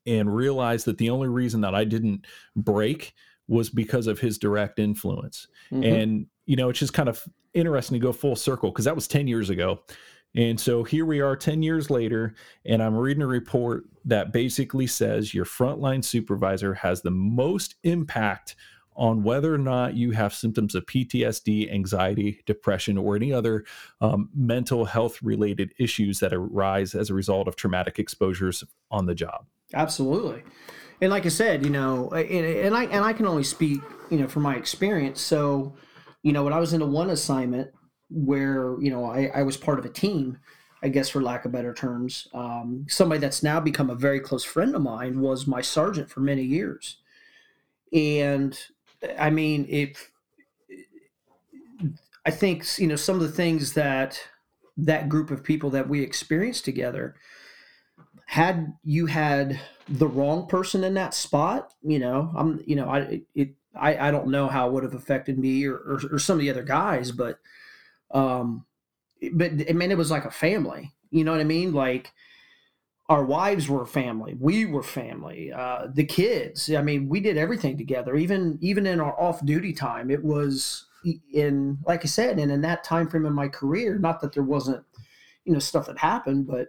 and 0.06 0.34
realize 0.34 0.84
that 0.84 0.98
the 0.98 1.10
only 1.10 1.28
reason 1.28 1.60
that 1.60 1.74
i 1.74 1.84
didn't 1.84 2.26
break 2.56 3.14
was 3.48 3.68
because 3.68 4.06
of 4.06 4.20
his 4.20 4.38
direct 4.38 4.78
influence 4.78 5.48
mm-hmm. 5.72 5.82
and 5.82 6.26
you 6.46 6.56
know 6.56 6.68
it's 6.68 6.78
just 6.78 6.94
kind 6.94 7.08
of 7.08 7.22
interesting 7.52 7.98
to 7.98 8.06
go 8.06 8.12
full 8.12 8.36
circle 8.36 8.70
because 8.70 8.84
that 8.84 8.94
was 8.94 9.08
10 9.08 9.26
years 9.26 9.50
ago 9.50 9.80
and 10.34 10.60
so 10.60 10.84
here 10.84 11.04
we 11.04 11.20
are 11.20 11.34
10 11.34 11.62
years 11.62 11.90
later, 11.90 12.34
and 12.64 12.82
I'm 12.82 12.96
reading 12.96 13.22
a 13.22 13.26
report 13.26 13.84
that 14.04 14.32
basically 14.32 14.86
says 14.86 15.34
your 15.34 15.44
frontline 15.44 16.04
supervisor 16.04 16.74
has 16.74 17.02
the 17.02 17.10
most 17.10 17.74
impact 17.82 18.54
on 19.00 19.22
whether 19.22 19.52
or 19.54 19.58
not 19.58 19.94
you 19.94 20.10
have 20.10 20.34
symptoms 20.34 20.74
of 20.74 20.84
PTSD, 20.84 21.72
anxiety, 21.72 22.42
depression, 22.44 22.98
or 22.98 23.16
any 23.16 23.32
other 23.32 23.64
um, 24.02 24.28
mental 24.34 24.84
health 24.84 25.22
related 25.22 25.72
issues 25.78 26.20
that 26.20 26.34
arise 26.34 26.94
as 26.94 27.08
a 27.08 27.14
result 27.14 27.48
of 27.48 27.56
traumatic 27.56 27.98
exposures 27.98 28.62
on 28.90 29.06
the 29.06 29.14
job. 29.14 29.46
Absolutely. 29.72 30.42
And 31.00 31.10
like 31.10 31.24
I 31.24 31.30
said, 31.30 31.64
you 31.64 31.70
know, 31.70 32.10
and, 32.10 32.76
I 32.76 32.84
and 32.84 33.02
I 33.02 33.14
can 33.14 33.26
only 33.26 33.42
speak, 33.42 33.80
you 34.10 34.18
know, 34.18 34.28
from 34.28 34.42
my 34.42 34.56
experience. 34.56 35.22
So, 35.22 35.74
you 36.22 36.32
know, 36.32 36.44
when 36.44 36.52
I 36.52 36.60
was 36.60 36.74
in 36.74 36.82
a 36.82 36.86
one 36.86 37.08
assignment 37.08 37.70
where, 38.10 38.78
you 38.82 38.90
know, 38.90 39.06
I, 39.06 39.30
I 39.34 39.42
was 39.44 39.56
part 39.56 39.78
of 39.78 39.86
a 39.86 39.90
team, 39.90 40.36
I 40.82 40.88
guess 40.88 41.08
for 41.08 41.22
lack 41.22 41.46
of 41.46 41.52
better 41.52 41.72
terms, 41.72 42.28
um, 42.34 42.84
somebody 42.86 43.18
that's 43.18 43.42
now 43.42 43.60
become 43.60 43.88
a 43.88 43.94
very 43.94 44.20
close 44.20 44.44
friend 44.44 44.74
of 44.74 44.82
mine 44.82 45.22
was 45.22 45.46
my 45.46 45.62
sergeant 45.62 46.10
for 46.10 46.20
many 46.20 46.42
years. 46.42 46.98
And 47.94 48.58
I 49.18 49.30
mean, 49.30 49.66
if 49.68 50.10
I 52.26 52.30
think 52.30 52.78
you 52.78 52.86
know 52.86 52.96
some 52.96 53.16
of 53.16 53.22
the 53.22 53.28
things 53.28 53.74
that 53.74 54.20
that 54.76 55.08
group 55.08 55.30
of 55.30 55.44
people 55.44 55.70
that 55.70 55.88
we 55.88 56.02
experienced 56.02 56.64
together 56.64 57.16
had 58.26 58.74
you 58.84 59.06
had 59.06 59.60
the 59.88 60.06
wrong 60.06 60.46
person 60.46 60.84
in 60.84 60.94
that 60.94 61.12
spot 61.12 61.72
you 61.82 61.98
know 61.98 62.32
i'm 62.36 62.62
you 62.64 62.76
know 62.76 62.88
i 62.88 63.20
it 63.34 63.50
i, 63.74 64.08
I 64.08 64.10
don't 64.12 64.28
know 64.28 64.46
how 64.46 64.68
it 64.68 64.72
would 64.72 64.84
have 64.84 64.94
affected 64.94 65.36
me 65.36 65.66
or, 65.66 65.74
or, 65.74 66.00
or 66.12 66.18
some 66.20 66.36
of 66.36 66.40
the 66.40 66.50
other 66.50 66.62
guys 66.62 67.10
but 67.10 67.40
um 68.12 68.64
but 69.32 69.50
i 69.68 69.72
mean 69.72 69.90
it 69.90 69.98
was 69.98 70.12
like 70.12 70.24
a 70.24 70.30
family 70.30 70.92
you 71.10 71.24
know 71.24 71.32
what 71.32 71.40
i 71.40 71.44
mean? 71.44 71.72
Like 71.72 72.12
our 73.10 73.24
wives 73.24 73.68
were 73.68 73.84
family 73.84 74.36
we 74.38 74.64
were 74.64 74.84
family 74.84 75.52
uh, 75.52 75.88
the 75.92 76.04
kids 76.04 76.72
i 76.72 76.80
mean 76.80 77.08
we 77.08 77.20
did 77.20 77.36
everything 77.36 77.76
together. 77.76 78.16
Even 78.16 78.56
even 78.62 78.86
in 78.86 79.00
our 79.00 79.20
off 79.20 79.44
duty 79.44 79.72
time 79.72 80.10
it 80.10 80.24
was 80.24 80.86
in 81.32 81.76
like 81.84 82.02
i 82.04 82.06
said 82.06 82.38
and 82.38 82.52
in 82.52 82.60
that 82.60 82.84
time 82.84 83.08
frame 83.08 83.26
in 83.26 83.32
my 83.32 83.48
career 83.48 83.98
not 83.98 84.20
that 84.20 84.32
there 84.32 84.44
wasn't 84.44 84.82
you 85.44 85.52
know 85.52 85.58
stuff 85.58 85.86
that 85.86 85.98
happened 85.98 86.46
but 86.46 86.68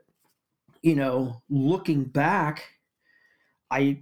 you 0.81 0.95
know 0.95 1.41
looking 1.49 2.03
back 2.03 2.63
i 3.69 3.99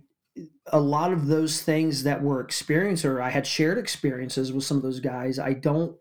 a 0.68 0.80
lot 0.80 1.12
of 1.12 1.28
those 1.28 1.62
things 1.62 2.04
that 2.04 2.22
were 2.22 2.40
experienced 2.40 3.04
or 3.04 3.22
i 3.22 3.30
had 3.30 3.46
shared 3.46 3.78
experiences 3.78 4.54
with 4.54 4.64
some 4.64 4.78
of 4.78 4.84
those 4.84 5.02
guys 5.02 5.40
i 5.40 5.52
don't 5.52 5.98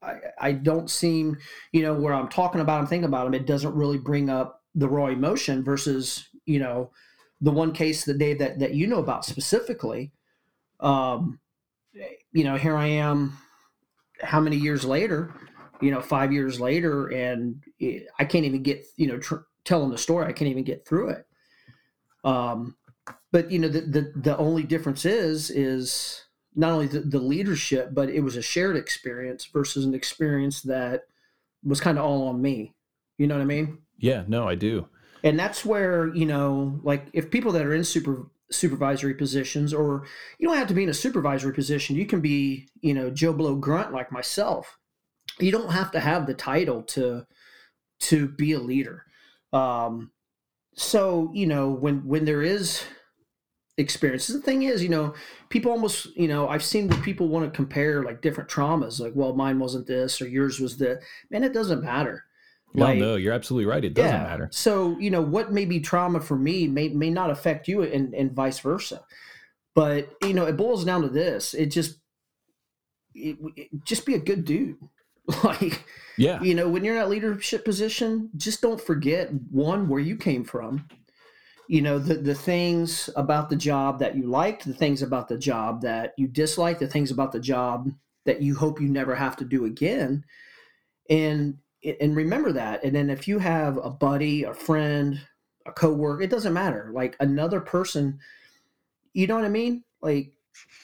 I, 0.00 0.14
I 0.40 0.52
don't 0.52 0.88
seem 0.88 1.36
you 1.72 1.82
know 1.82 1.92
where 1.92 2.14
i'm 2.14 2.28
talking 2.28 2.60
about 2.62 2.78
them 2.78 2.86
thinking 2.86 3.08
about 3.08 3.24
them 3.24 3.34
it 3.34 3.46
doesn't 3.46 3.74
really 3.74 3.98
bring 3.98 4.30
up 4.30 4.61
the 4.74 4.88
raw 4.88 5.06
emotion 5.06 5.62
versus 5.62 6.28
you 6.44 6.58
know 6.58 6.90
the 7.40 7.50
one 7.50 7.72
case 7.72 8.04
that 8.04 8.18
Dave 8.18 8.38
that 8.38 8.58
that 8.58 8.74
you 8.74 8.86
know 8.86 8.98
about 8.98 9.24
specifically. 9.24 10.12
Um, 10.80 11.40
you 12.32 12.44
know, 12.44 12.56
here 12.56 12.76
I 12.76 12.86
am, 12.86 13.36
how 14.22 14.40
many 14.40 14.56
years 14.56 14.84
later? 14.84 15.34
You 15.80 15.90
know, 15.90 16.00
five 16.00 16.32
years 16.32 16.60
later, 16.60 17.08
and 17.08 17.62
it, 17.78 18.06
I 18.18 18.24
can't 18.24 18.44
even 18.44 18.62
get 18.62 18.86
you 18.96 19.08
know 19.08 19.18
tr- 19.18 19.46
telling 19.64 19.90
the 19.90 19.98
story. 19.98 20.26
I 20.26 20.32
can't 20.32 20.50
even 20.50 20.64
get 20.64 20.86
through 20.86 21.10
it. 21.10 21.26
Um, 22.24 22.76
but 23.32 23.50
you 23.50 23.58
know, 23.58 23.68
the 23.68 23.80
the 23.80 24.12
the 24.16 24.38
only 24.38 24.62
difference 24.62 25.04
is 25.04 25.50
is 25.50 26.22
not 26.54 26.72
only 26.72 26.86
the, 26.86 27.00
the 27.00 27.18
leadership, 27.18 27.90
but 27.92 28.10
it 28.10 28.20
was 28.20 28.36
a 28.36 28.42
shared 28.42 28.76
experience 28.76 29.46
versus 29.46 29.84
an 29.84 29.94
experience 29.94 30.62
that 30.62 31.04
was 31.64 31.80
kind 31.80 31.98
of 31.98 32.04
all 32.04 32.28
on 32.28 32.42
me. 32.42 32.74
You 33.18 33.26
know 33.26 33.34
what 33.34 33.42
I 33.42 33.46
mean? 33.46 33.78
Yeah, 34.02 34.24
no, 34.26 34.48
I 34.48 34.56
do. 34.56 34.88
And 35.22 35.38
that's 35.38 35.64
where, 35.64 36.12
you 36.12 36.26
know, 36.26 36.80
like 36.82 37.06
if 37.12 37.30
people 37.30 37.52
that 37.52 37.64
are 37.64 37.72
in 37.72 37.84
super 37.84 38.26
supervisory 38.50 39.14
positions 39.14 39.72
or 39.72 40.04
you 40.38 40.48
don't 40.48 40.56
have 40.56 40.66
to 40.68 40.74
be 40.74 40.82
in 40.82 40.88
a 40.88 40.94
supervisory 40.94 41.54
position, 41.54 41.94
you 41.94 42.04
can 42.04 42.20
be, 42.20 42.68
you 42.80 42.92
know, 42.92 43.10
Joe 43.10 43.32
Blow 43.32 43.54
grunt 43.54 43.92
like 43.92 44.10
myself. 44.10 44.76
You 45.38 45.52
don't 45.52 45.70
have 45.70 45.92
to 45.92 46.00
have 46.00 46.26
the 46.26 46.34
title 46.34 46.82
to 46.82 47.26
to 48.00 48.28
be 48.28 48.52
a 48.52 48.58
leader. 48.58 49.04
Um 49.52 50.10
so, 50.74 51.30
you 51.32 51.46
know, 51.46 51.70
when 51.70 52.04
when 52.04 52.24
there 52.24 52.42
is 52.42 52.82
experiences. 53.78 54.34
The 54.34 54.42
thing 54.42 54.64
is, 54.64 54.82
you 54.82 54.88
know, 54.88 55.14
people 55.48 55.70
almost, 55.70 56.14
you 56.16 56.26
know, 56.26 56.48
I've 56.48 56.64
seen 56.64 56.88
where 56.88 57.00
people 57.02 57.28
want 57.28 57.44
to 57.44 57.56
compare 57.56 58.02
like 58.02 58.20
different 58.20 58.50
traumas, 58.50 58.98
like, 58.98 59.12
well, 59.14 59.34
mine 59.34 59.60
wasn't 59.60 59.86
this 59.86 60.20
or 60.20 60.26
yours 60.26 60.58
was 60.58 60.76
the 60.76 61.00
man, 61.30 61.44
it 61.44 61.54
doesn't 61.54 61.84
matter. 61.84 62.24
Like, 62.74 62.98
no, 62.98 63.06
no, 63.06 63.16
you're 63.16 63.34
absolutely 63.34 63.66
right. 63.66 63.84
It 63.84 63.94
doesn't 63.94 64.10
yeah. 64.10 64.22
matter. 64.22 64.48
So, 64.50 64.98
you 64.98 65.10
know, 65.10 65.20
what 65.20 65.52
may 65.52 65.64
be 65.64 65.80
trauma 65.80 66.20
for 66.20 66.36
me 66.36 66.66
may 66.66 66.88
may 66.88 67.10
not 67.10 67.30
affect 67.30 67.68
you 67.68 67.82
and, 67.82 68.14
and 68.14 68.32
vice 68.32 68.60
versa. 68.60 69.02
But, 69.74 70.14
you 70.22 70.34
know, 70.34 70.46
it 70.46 70.56
boils 70.56 70.84
down 70.84 71.02
to 71.02 71.08
this. 71.08 71.54
It 71.54 71.66
just 71.66 71.98
it, 73.14 73.36
it, 73.56 73.84
just 73.84 74.06
be 74.06 74.14
a 74.14 74.18
good 74.18 74.44
dude. 74.44 74.78
like 75.44 75.84
yeah. 76.16 76.42
You 76.42 76.54
know, 76.54 76.68
when 76.68 76.84
you're 76.84 76.94
in 76.94 77.00
that 77.00 77.08
leadership 77.08 77.64
position, 77.64 78.30
just 78.36 78.60
don't 78.60 78.80
forget 78.80 79.30
one 79.50 79.88
where 79.88 80.00
you 80.00 80.16
came 80.16 80.44
from 80.44 80.86
you 81.68 81.80
know 81.80 81.98
the 81.98 82.14
the 82.14 82.34
things 82.34 83.08
about 83.16 83.48
the 83.48 83.56
job 83.56 83.98
that 83.98 84.14
you 84.14 84.24
liked 84.24 84.66
the 84.66 84.74
things 84.74 85.00
about 85.00 85.28
the 85.28 85.38
job 85.38 85.80
that 85.80 86.12
you 86.18 86.26
disliked 86.26 86.80
the 86.80 86.86
things 86.86 87.10
about 87.10 87.32
the 87.32 87.40
job 87.40 87.90
that 88.24 88.42
you 88.42 88.54
hope 88.54 88.80
you 88.80 88.88
never 88.88 89.14
have 89.14 89.36
to 89.36 89.44
do 89.44 89.64
again 89.64 90.22
and 91.08 91.56
and 92.00 92.16
remember 92.16 92.52
that 92.52 92.82
and 92.84 92.94
then 92.94 93.10
if 93.10 93.26
you 93.26 93.38
have 93.38 93.76
a 93.78 93.90
buddy 93.90 94.44
a 94.44 94.54
friend 94.54 95.20
a 95.66 95.72
coworker 95.72 96.22
it 96.22 96.30
doesn't 96.30 96.52
matter 96.52 96.90
like 96.94 97.16
another 97.20 97.60
person 97.60 98.18
you 99.12 99.26
know 99.26 99.34
what 99.34 99.44
i 99.44 99.48
mean 99.48 99.82
like 100.00 100.32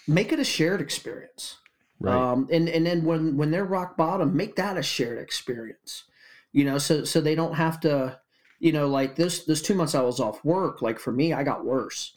make 0.07 0.33
it 0.33 0.41
a 0.41 0.45
shared 0.45 0.81
experience 0.81 1.59
right. 2.01 2.15
um 2.15 2.49
and 2.51 2.69
and 2.69 2.87
then 2.87 3.05
when 3.05 3.37
when 3.37 3.51
they're 3.51 3.65
rock 3.65 3.97
bottom 3.97 4.37
make 4.37 4.57
that 4.57 4.77
a 4.77 4.83
shared 4.83 5.19
experience 5.19 6.05
you 6.53 6.65
know 6.65 6.79
so 6.79 7.05
so 7.05 7.21
they 7.21 7.35
don't 7.35 7.55
have 7.55 7.79
to 7.81 8.19
you 8.61 8.73
know, 8.73 8.89
like 8.89 9.17
this 9.17 9.45
this 9.45 9.63
two 9.63 9.75
months 9.75 9.95
I 9.95 10.03
was 10.03 10.21
off 10.21 10.45
work, 10.45 10.83
like 10.83 10.99
for 10.99 11.13
me, 11.13 11.33
I 11.33 11.45
got 11.45 11.65
worse 11.65 12.13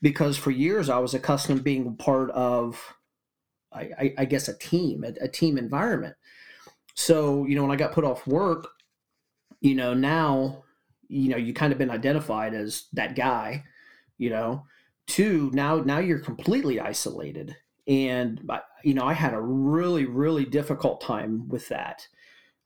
because 0.00 0.36
for 0.36 0.50
years 0.50 0.88
I 0.88 0.98
was 0.98 1.14
accustomed 1.14 1.62
being 1.62 1.96
part 1.96 2.30
of, 2.30 2.94
I, 3.72 3.90
I, 3.98 4.14
I 4.18 4.24
guess, 4.24 4.48
a 4.48 4.56
team, 4.56 5.04
a, 5.04 5.24
a 5.24 5.28
team 5.28 5.58
environment. 5.58 6.16
So 6.94 7.46
you 7.46 7.56
know, 7.56 7.62
when 7.62 7.70
I 7.70 7.76
got 7.76 7.92
put 7.92 8.04
off 8.04 8.26
work, 8.26 8.68
you 9.60 9.74
know, 9.74 9.94
now, 9.94 10.64
you 11.08 11.28
know, 11.28 11.36
you 11.36 11.52
kind 11.54 11.72
of 11.72 11.78
been 11.78 11.90
identified 11.90 12.54
as 12.54 12.84
that 12.92 13.16
guy, 13.16 13.64
you 14.18 14.30
know. 14.30 14.64
Two, 15.06 15.50
now 15.52 15.76
now 15.76 15.98
you're 15.98 16.20
completely 16.20 16.78
isolated, 16.80 17.56
and 17.88 18.40
you 18.84 18.94
know, 18.94 19.04
I 19.04 19.12
had 19.12 19.34
a 19.34 19.40
really 19.40 20.04
really 20.04 20.44
difficult 20.44 21.00
time 21.00 21.48
with 21.48 21.68
that. 21.68 22.06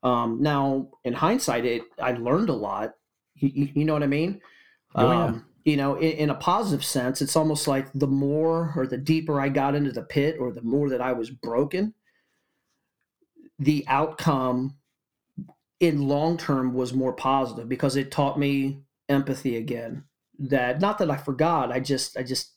Um, 0.03 0.39
now, 0.41 0.91
in 1.05 1.15
hindsight, 1.15 1.65
it 1.65 1.83
I 1.99 2.12
learned 2.12 2.51
a 2.51 2.55
lot 2.55 2.93
you, 3.39 3.69
you 3.75 3.85
know 3.85 3.93
what 3.93 4.03
I 4.03 4.09
mean? 4.09 4.41
Oh, 4.95 5.11
yeah. 5.11 5.25
Um, 5.25 5.47
you 5.65 5.77
know, 5.77 5.97
in, 5.97 6.12
in, 6.12 6.31
a 6.31 6.35
positive 6.35 6.85
sense, 6.85 7.21
it's 7.21 7.37
almost 7.37 7.67
like 7.67 7.93
the 7.93 8.07
more 8.07 8.73
or 8.77 8.87
the 8.87 8.97
deeper 8.97 9.41
I 9.41 9.49
got 9.49 9.75
into 9.75 9.91
the 9.91 10.03
pit 10.03 10.37
or 10.39 10.53
the 10.53 10.62
more 10.62 10.89
that 10.91 11.01
I 11.01 11.12
was 11.12 11.31
broken, 11.31 11.93
the 13.59 13.85
outcome 13.88 14.77
in 15.81 16.09
long 16.09 16.37
term 16.37 16.75
was 16.75 16.92
more 16.92 17.12
positive 17.12 17.69
because 17.69 17.97
it 17.97 18.11
taught 18.11 18.38
me 18.38 18.81
empathy 19.09 19.57
again. 19.57 20.05
That 20.38 20.81
not 20.81 20.99
that 20.99 21.11
I 21.11 21.16
forgot, 21.16 21.73
I 21.73 21.81
just 21.81 22.16
I 22.16 22.23
just 22.23 22.53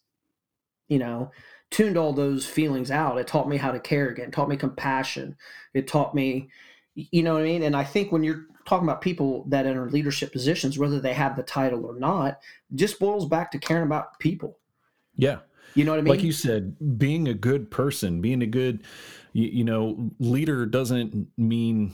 you 0.88 1.00
know 1.00 1.32
tuned 1.72 1.98
all 1.98 2.14
those 2.14 2.46
feelings 2.46 2.92
out. 2.92 3.18
It 3.18 3.28
taught 3.28 3.50
me 3.50 3.58
how 3.58 3.72
to 3.72 3.80
care 3.80 4.10
again. 4.10 4.30
It 4.30 4.34
taught 4.34 4.50
me 4.50 4.58
compassion. 4.58 5.36
It 5.74 5.88
taught 5.88 6.16
me, 6.16 6.50
you 6.96 7.24
know 7.24 7.34
what 7.34 7.42
I 7.44 7.46
mean. 7.46 7.64
And 7.64 7.76
I 7.76 7.84
think 7.84 8.12
when 8.12 8.24
you're 8.24 8.46
talking 8.66 8.88
about 8.88 9.02
people 9.02 9.46
that 9.50 9.66
enter 9.66 9.90
leadership 9.90 10.32
positions, 10.32 10.78
whether 10.78 11.00
they 11.00 11.14
have 11.14 11.36
the 11.36 11.44
title 11.44 11.86
or 11.86 11.98
not, 12.00 12.40
just 12.74 13.00
boils 13.00 13.28
back 13.28 13.52
to 13.52 13.60
caring 13.60 13.84
about 13.84 14.18
people. 14.20 14.58
Yeah. 15.16 15.40
You 15.76 15.86
know 15.86 15.92
what 15.92 16.00
I 16.00 16.04
mean? 16.04 16.12
Like 16.12 16.24
you 16.24 16.32
said, 16.32 16.76
being 16.98 17.28
a 17.28 17.34
good 17.34 17.70
person, 17.72 18.22
being 18.22 18.42
a 18.42 18.48
good, 18.48 18.84
you, 19.34 19.48
you 19.48 19.64
know, 19.64 20.12
leader 20.20 20.66
doesn't 20.66 21.28
mean 21.38 21.94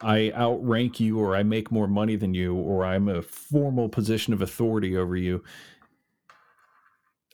I 0.00 0.32
outrank 0.32 1.00
you 1.00 1.18
or 1.18 1.36
I 1.36 1.42
make 1.42 1.70
more 1.70 1.86
money 1.86 2.16
than 2.16 2.34
you 2.34 2.54
or 2.54 2.84
I'm 2.84 3.08
a 3.08 3.22
formal 3.22 3.88
position 3.88 4.32
of 4.32 4.42
authority 4.42 4.96
over 4.96 5.16
you. 5.16 5.44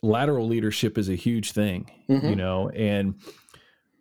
Lateral 0.03 0.47
leadership 0.47 0.99
is 0.99 1.09
a 1.09 1.15
huge 1.15 1.53
thing, 1.53 1.91
mm-hmm. 2.09 2.27
you 2.27 2.37
know, 2.37 2.69
and 2.71 3.15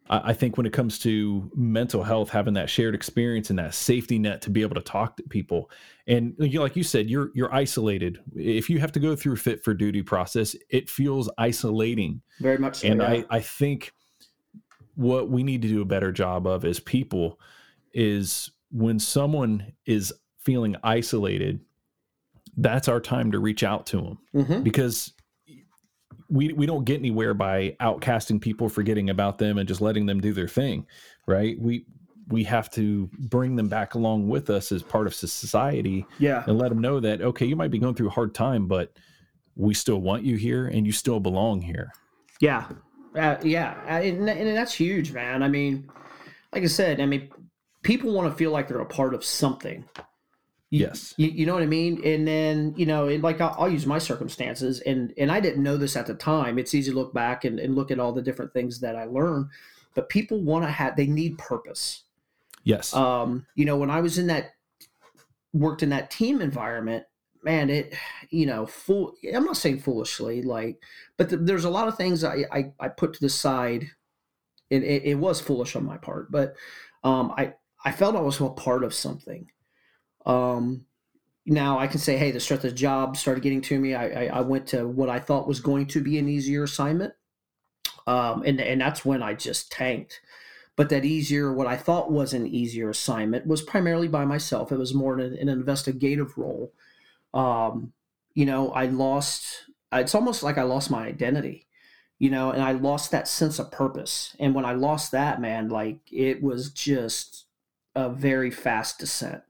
I 0.08 0.34
think 0.34 0.56
when 0.56 0.68
it 0.68 0.74
comes 0.74 1.00
to 1.00 1.50
mental 1.56 2.04
health, 2.04 2.30
having 2.30 2.54
that 2.54 2.70
shared 2.70 2.94
experience 2.94 3.50
and 3.50 3.58
that 3.58 3.74
safety 3.74 4.20
net 4.20 4.40
to 4.44 4.52
be 4.52 4.62
able 4.62 4.76
to 4.76 4.82
talk 4.82 5.18
to 5.18 5.24
people, 5.24 5.72
and 6.06 6.36
you 6.38 6.60
know, 6.60 6.62
like 6.62 6.76
you 6.76 6.84
said, 6.84 7.10
you're 7.10 7.32
you're 7.34 7.52
isolated. 7.52 8.20
If 8.36 8.70
you 8.70 8.78
have 8.80 8.92
to 8.92 9.00
go 9.00 9.16
through 9.16 9.34
a 9.34 9.38
fit 9.38 9.64
for 9.64 9.74
duty 9.74 10.04
process, 10.04 10.56
it 10.70 10.92
feels 10.92 11.28
isolating. 11.40 12.22
Very 12.40 12.60
much 12.60 12.78
so. 12.78 12.88
And 12.88 13.02
yeah. 13.02 13.08
I 13.08 13.26
I 13.32 13.40
think 13.40 13.94
what 14.94 15.30
we 15.30 15.42
need 15.42 15.64
to 15.64 15.68
do 15.68 15.82
a 15.82 15.86
better 15.86 16.12
job 16.12 16.46
of 16.46 16.66
as 16.66 16.80
people 16.80 17.40
is 17.92 18.52
when 18.72 19.00
someone 19.00 19.74
is 19.88 20.14
feeling 20.40 20.76
isolated, 20.84 21.62
that's 22.58 22.88
our 22.88 23.00
time 23.00 23.32
to 23.32 23.40
reach 23.40 23.64
out 23.64 23.88
to 23.88 23.98
them 23.98 24.18
mm-hmm. 24.36 24.62
because 24.62 25.14
we 26.30 26.54
we 26.54 26.66
don't 26.66 26.86
get 26.86 27.00
anywhere 27.00 27.34
by 27.34 27.76
outcasting 27.80 28.42
people, 28.42 28.70
forgetting 28.70 29.10
about 29.10 29.38
them, 29.38 29.58
and 29.58 29.68
just 29.68 29.82
letting 29.82 30.06
them 30.06 30.22
do 30.22 30.34
their 30.34 30.48
thing, 30.48 30.86
right? 31.26 31.60
We 31.60 31.86
we 32.28 32.44
have 32.46 32.70
to 32.72 33.10
bring 33.20 33.56
them 33.56 33.68
back 33.68 33.94
along 33.94 34.28
with 34.28 34.50
us 34.50 34.72
as 34.72 34.82
part 34.82 35.08
of 35.08 35.14
society, 35.14 36.06
yeah, 36.20 36.44
and 36.48 36.58
let 36.58 36.70
them 36.70 36.80
know 36.80 37.00
that 37.00 37.22
okay, 37.22 37.46
you 37.46 37.56
might 37.56 37.72
be 37.72 37.80
going 37.80 37.96
through 37.96 38.08
a 38.08 38.12
hard 38.12 38.34
time, 38.34 38.68
but 38.68 38.94
we 39.56 39.74
still 39.74 40.02
want 40.02 40.24
you 40.24 40.36
here, 40.36 40.68
and 40.68 40.86
you 40.86 40.92
still 40.92 41.20
belong 41.20 41.62
here. 41.62 41.92
Yeah, 42.40 42.68
uh, 43.16 43.38
yeah, 43.44 43.78
uh, 43.86 44.02
and, 44.02 44.30
and 44.30 44.58
that's 44.58 44.74
huge, 44.74 45.12
man. 45.12 45.44
I 45.44 45.48
mean, 45.48 45.90
like 46.52 46.64
I 46.64 46.68
said, 46.68 47.00
I 47.00 47.06
mean, 47.06 47.30
people 47.84 48.12
want 48.14 48.30
to 48.30 48.36
feel 48.36 48.52
like 48.52 48.68
they're 48.68 48.80
a 48.80 48.86
part 48.86 49.14
of 49.14 49.24
something 49.24 49.86
you, 50.72 50.80
yes. 50.80 51.14
You, 51.18 51.28
you, 51.30 51.46
know 51.46 51.54
what 51.54 51.64
I 51.64 51.68
mean? 51.68 52.02
And 52.04 52.28
then, 52.28 52.74
you 52.76 52.86
know, 52.86 53.06
like 53.06 53.40
I'll, 53.40 53.56
I'll, 53.58 53.72
use 53.72 53.86
my 53.86 54.00
circumstances 54.00 54.80
and, 54.82 55.14
and 55.18 55.32
I 55.32 55.40
didn't 55.40 55.64
know 55.64 55.78
this 55.78 55.96
at 55.96 56.08
the 56.08 56.16
time. 56.16 56.58
It's 56.58 56.74
easy 56.74 56.92
to 56.92 56.98
look 56.98 57.14
back 57.14 57.46
and, 57.46 57.60
and 57.60 57.76
look 57.76 57.92
at 57.92 58.00
all 58.00 58.12
the 58.12 58.22
different 58.22 58.52
things 58.54 58.80
that 58.80 58.96
I 58.96 59.06
learned, 59.06 59.48
but 59.94 60.10
people 60.10 60.42
want 60.42 60.66
to 60.66 60.72
have, 60.72 60.96
they 60.96 61.06
need 61.06 61.38
purpose. 61.38 62.04
Yes. 62.64 62.94
Um, 62.96 63.46
you 63.56 63.66
know, 63.66 63.78
when 63.78 63.92
I 63.92 64.02
was 64.02 64.18
in 64.18 64.28
that, 64.28 64.56
worked 65.54 65.84
in 65.84 65.90
that 65.90 66.10
team 66.10 66.42
environment, 66.42 67.06
man, 67.44 67.70
it, 67.70 67.94
you 68.32 68.48
know, 68.48 68.66
full, 68.66 69.14
I'm 69.34 69.46
not 69.46 69.58
saying 69.58 69.80
foolishly, 69.80 70.42
like, 70.42 70.82
but 71.16 71.30
the, 71.30 71.38
there's 71.38 71.66
a 71.66 71.70
lot 71.70 71.88
of 71.88 71.96
things 71.96 72.24
I, 72.24 72.44
I, 72.52 72.74
I 72.80 72.88
put 72.88 73.14
to 73.14 73.22
the 73.22 73.30
side 73.30 73.86
and 74.72 74.84
it, 74.84 75.04
it 75.04 75.16
was 75.16 75.40
foolish 75.40 75.76
on 75.76 75.86
my 75.86 75.98
part, 75.98 76.32
but 76.32 76.56
um, 77.04 77.32
I, 77.38 77.54
I 77.86 77.92
felt 77.92 78.16
I 78.16 78.22
was 78.22 78.42
a 78.42 78.50
part 78.50 78.84
of 78.84 78.96
something 78.96 79.48
um, 80.26 80.86
now 81.46 81.78
I 81.78 81.88
can 81.88 82.00
say, 82.00 82.18
hey, 82.18 82.32
the 82.32 82.40
stress 82.40 82.64
of 82.64 82.72
the 82.72 82.76
job 82.76 83.18
started 83.18 83.44
getting 83.44 83.62
to 83.62 83.80
me. 83.80 83.94
I, 83.94 84.26
I, 84.26 84.26
I, 84.38 84.42
went 84.42 84.68
to 84.68 84.88
what 84.88 85.10
I 85.10 85.20
thought 85.20 85.48
was 85.48 85.60
going 85.60 85.86
to 85.88 86.02
be 86.02 86.18
an 86.18 86.28
easier 86.28 86.64
assignment. 86.64 87.14
Um, 88.08 88.44
and, 88.46 88.60
and 88.60 88.82
that's 88.82 89.06
when 89.06 89.22
I 89.22 89.36
just 89.36 89.72
tanked. 89.72 90.22
But 90.76 90.90
that 90.90 91.06
easier, 91.06 91.54
what 91.54 91.68
I 91.68 91.78
thought 91.78 92.12
was 92.12 92.34
an 92.34 92.48
easier 92.48 92.90
assignment 92.90 93.48
was 93.48 93.62
primarily 93.62 94.08
by 94.08 94.26
myself. 94.26 94.72
It 94.72 94.78
was 94.78 94.94
more 94.94 95.18
an, 95.18 95.38
an 95.38 95.48
investigative 95.48 96.38
role. 96.38 96.74
Um, 97.34 97.94
you 98.34 98.46
know, 98.46 98.72
I 98.72 98.88
lost, 98.88 99.66
it's 99.94 100.16
almost 100.16 100.44
like 100.44 100.58
I 100.58 100.64
lost 100.64 100.92
my 100.92 101.06
identity, 101.06 101.68
you 102.20 102.30
know, 102.30 102.52
and 102.52 102.62
I 102.62 102.74
lost 102.74 103.12
that 103.12 103.28
sense 103.28 103.60
of 103.60 103.72
purpose. 103.72 104.36
And 104.40 104.54
when 104.54 104.66
I 104.66 104.74
lost 104.74 105.12
that, 105.12 105.40
man, 105.40 105.70
like 105.70 106.00
it 106.12 106.42
was 106.44 106.72
just 106.72 107.46
a 107.96 108.10
very 108.10 108.52
fast 108.52 109.00
descent. 109.00 109.44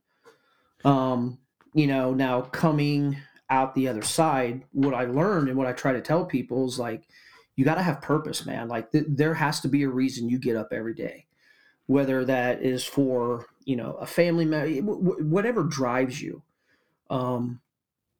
Um, 0.85 1.39
you 1.73 1.87
know, 1.87 2.13
now 2.13 2.41
coming 2.41 3.17
out 3.49 3.75
the 3.75 3.87
other 3.87 4.01
side, 4.01 4.63
what 4.71 4.93
I 4.93 5.05
learned 5.05 5.49
and 5.49 5.57
what 5.57 5.67
I 5.67 5.73
try 5.73 5.93
to 5.93 6.01
tell 6.01 6.25
people 6.25 6.65
is 6.67 6.79
like, 6.79 7.03
you 7.55 7.65
got 7.65 7.75
to 7.75 7.83
have 7.83 8.01
purpose, 8.01 8.45
man. 8.45 8.67
Like 8.67 8.91
th- 8.91 9.05
there 9.07 9.33
has 9.33 9.59
to 9.61 9.67
be 9.67 9.83
a 9.83 9.89
reason 9.89 10.29
you 10.29 10.39
get 10.39 10.55
up 10.55 10.69
every 10.71 10.93
day, 10.93 11.25
whether 11.87 12.25
that 12.25 12.61
is 12.61 12.83
for 12.83 13.47
you 13.65 13.75
know 13.75 13.93
a 13.93 14.05
family 14.05 14.45
member, 14.45 14.67
w- 14.81 15.23
whatever 15.23 15.63
drives 15.63 16.21
you. 16.21 16.41
Um, 17.09 17.61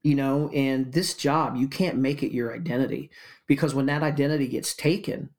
you 0.02 0.14
know, 0.14 0.48
and 0.50 0.92
this 0.92 1.14
job 1.14 1.56
you 1.56 1.68
can't 1.68 1.98
make 1.98 2.22
it 2.22 2.32
your 2.32 2.54
identity 2.54 3.10
because 3.46 3.74
when 3.74 3.86
that 3.86 4.02
identity 4.02 4.48
gets 4.48 4.74
taken, 4.74 5.30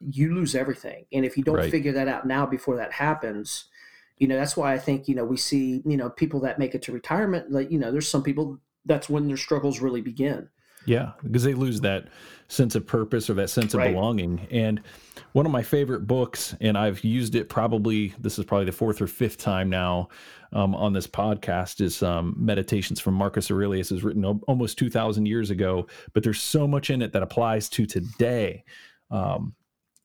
you 0.00 0.34
lose 0.34 0.54
everything. 0.54 1.06
And 1.12 1.24
if 1.24 1.36
you 1.36 1.44
don't 1.44 1.56
right. 1.56 1.70
figure 1.70 1.92
that 1.92 2.08
out 2.08 2.26
now 2.26 2.46
before 2.46 2.76
that 2.76 2.92
happens, 2.92 3.66
you 4.18 4.26
know 4.26 4.36
that's 4.36 4.56
why 4.56 4.72
i 4.72 4.78
think 4.78 5.08
you 5.08 5.14
know 5.14 5.24
we 5.24 5.36
see 5.36 5.82
you 5.84 5.96
know 5.96 6.10
people 6.10 6.40
that 6.40 6.58
make 6.58 6.74
it 6.74 6.82
to 6.82 6.92
retirement 6.92 7.50
like 7.50 7.70
you 7.70 7.78
know 7.78 7.90
there's 7.92 8.08
some 8.08 8.22
people 8.22 8.58
that's 8.84 9.08
when 9.08 9.26
their 9.26 9.36
struggles 9.36 9.80
really 9.80 10.00
begin 10.00 10.48
Yeah, 10.86 11.12
because 11.22 11.42
they 11.42 11.54
lose 11.54 11.80
that 11.80 12.06
sense 12.48 12.76
of 12.76 12.86
purpose 12.86 13.28
or 13.28 13.34
that 13.34 13.50
sense 13.50 13.74
of 13.74 13.78
right. 13.78 13.92
belonging. 13.92 14.46
And 14.50 14.80
one 15.32 15.44
of 15.44 15.52
my 15.52 15.62
favorite 15.62 16.06
books, 16.06 16.54
and 16.60 16.78
I've 16.78 17.02
used 17.02 17.34
it 17.34 17.48
probably, 17.48 18.14
this 18.20 18.38
is 18.38 18.44
probably 18.44 18.66
the 18.66 18.72
fourth 18.72 19.02
or 19.02 19.08
fifth 19.08 19.38
time 19.38 19.68
now 19.68 20.08
um, 20.52 20.74
on 20.76 20.92
this 20.92 21.08
podcast, 21.08 21.80
is 21.80 22.02
um, 22.04 22.34
Meditations 22.38 23.00
from 23.00 23.14
Marcus 23.14 23.50
Aurelius. 23.50 23.90
is 23.90 24.04
written 24.04 24.24
almost 24.24 24.78
2,000 24.78 25.26
years 25.26 25.50
ago, 25.50 25.88
but 26.14 26.22
there's 26.22 26.40
so 26.40 26.68
much 26.68 26.88
in 26.88 27.02
it 27.02 27.12
that 27.12 27.22
applies 27.22 27.68
to 27.70 27.84
today 27.84 28.64
um, 29.10 29.54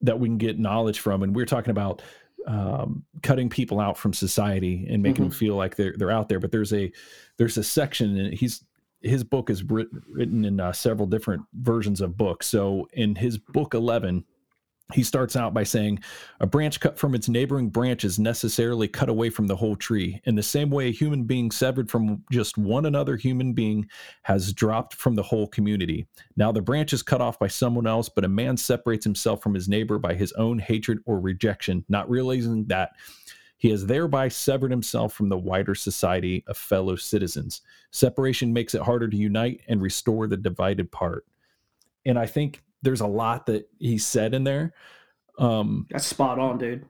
that 0.01 0.19
we 0.19 0.27
can 0.27 0.39
get 0.39 0.57
knowledge 0.57 0.99
from. 0.99 1.21
And 1.21 1.35
we're 1.35 1.45
talking 1.45 1.71
about 1.71 2.01
um, 2.47 3.03
cutting 3.21 3.49
people 3.49 3.79
out 3.79 3.97
from 3.97 4.13
society 4.13 4.87
and 4.89 5.01
making 5.01 5.15
mm-hmm. 5.15 5.23
them 5.25 5.31
feel 5.31 5.55
like 5.55 5.75
they're 5.75 5.93
they're 5.97 6.11
out 6.11 6.29
there. 6.29 6.39
But 6.39 6.51
there's 6.51 6.73
a 6.73 6.91
there's 7.37 7.57
a 7.57 7.63
section, 7.63 8.17
and 8.17 8.33
he's 8.33 8.63
his 9.01 9.23
book 9.23 9.49
is 9.49 9.63
written 9.63 10.45
in 10.45 10.59
uh, 10.59 10.71
several 10.71 11.07
different 11.07 11.43
versions 11.53 12.01
of 12.01 12.17
books. 12.17 12.47
So 12.47 12.87
in 12.93 13.15
his 13.15 13.37
book 13.37 13.73
11, 13.73 14.23
he 14.93 15.03
starts 15.03 15.35
out 15.35 15.53
by 15.53 15.63
saying, 15.63 15.99
A 16.39 16.47
branch 16.47 16.79
cut 16.79 16.97
from 16.97 17.15
its 17.15 17.29
neighboring 17.29 17.69
branch 17.69 18.03
is 18.03 18.19
necessarily 18.19 18.87
cut 18.87 19.09
away 19.09 19.29
from 19.29 19.47
the 19.47 19.55
whole 19.55 19.75
tree. 19.75 20.21
In 20.25 20.35
the 20.35 20.43
same 20.43 20.69
way, 20.69 20.87
a 20.87 20.91
human 20.91 21.23
being 21.23 21.51
severed 21.51 21.89
from 21.89 22.23
just 22.31 22.57
one 22.57 22.85
another 22.85 23.15
human 23.15 23.53
being 23.53 23.87
has 24.23 24.53
dropped 24.53 24.95
from 24.95 25.15
the 25.15 25.23
whole 25.23 25.47
community. 25.47 26.07
Now 26.35 26.51
the 26.51 26.61
branch 26.61 26.93
is 26.93 27.03
cut 27.03 27.21
off 27.21 27.39
by 27.39 27.47
someone 27.47 27.87
else, 27.87 28.09
but 28.09 28.25
a 28.25 28.29
man 28.29 28.57
separates 28.57 29.03
himself 29.03 29.41
from 29.41 29.53
his 29.53 29.67
neighbor 29.67 29.97
by 29.97 30.13
his 30.13 30.31
own 30.33 30.59
hatred 30.59 30.99
or 31.05 31.19
rejection, 31.19 31.85
not 31.89 32.09
realizing 32.09 32.65
that 32.65 32.91
he 33.57 33.69
has 33.69 33.85
thereby 33.85 34.27
severed 34.27 34.71
himself 34.71 35.13
from 35.13 35.29
the 35.29 35.37
wider 35.37 35.75
society 35.75 36.43
of 36.47 36.57
fellow 36.57 36.95
citizens. 36.95 37.61
Separation 37.91 38.51
makes 38.51 38.73
it 38.73 38.81
harder 38.81 39.07
to 39.07 39.15
unite 39.15 39.61
and 39.67 39.81
restore 39.81 40.25
the 40.25 40.35
divided 40.35 40.91
part. 40.91 41.27
And 42.03 42.17
I 42.17 42.25
think 42.25 42.63
there's 42.81 43.01
a 43.01 43.07
lot 43.07 43.45
that 43.47 43.69
he 43.79 43.97
said 43.97 44.33
in 44.33 44.43
there. 44.43 44.73
Um, 45.37 45.87
That's 45.89 46.05
spot 46.05 46.39
on, 46.39 46.57
dude. 46.57 46.85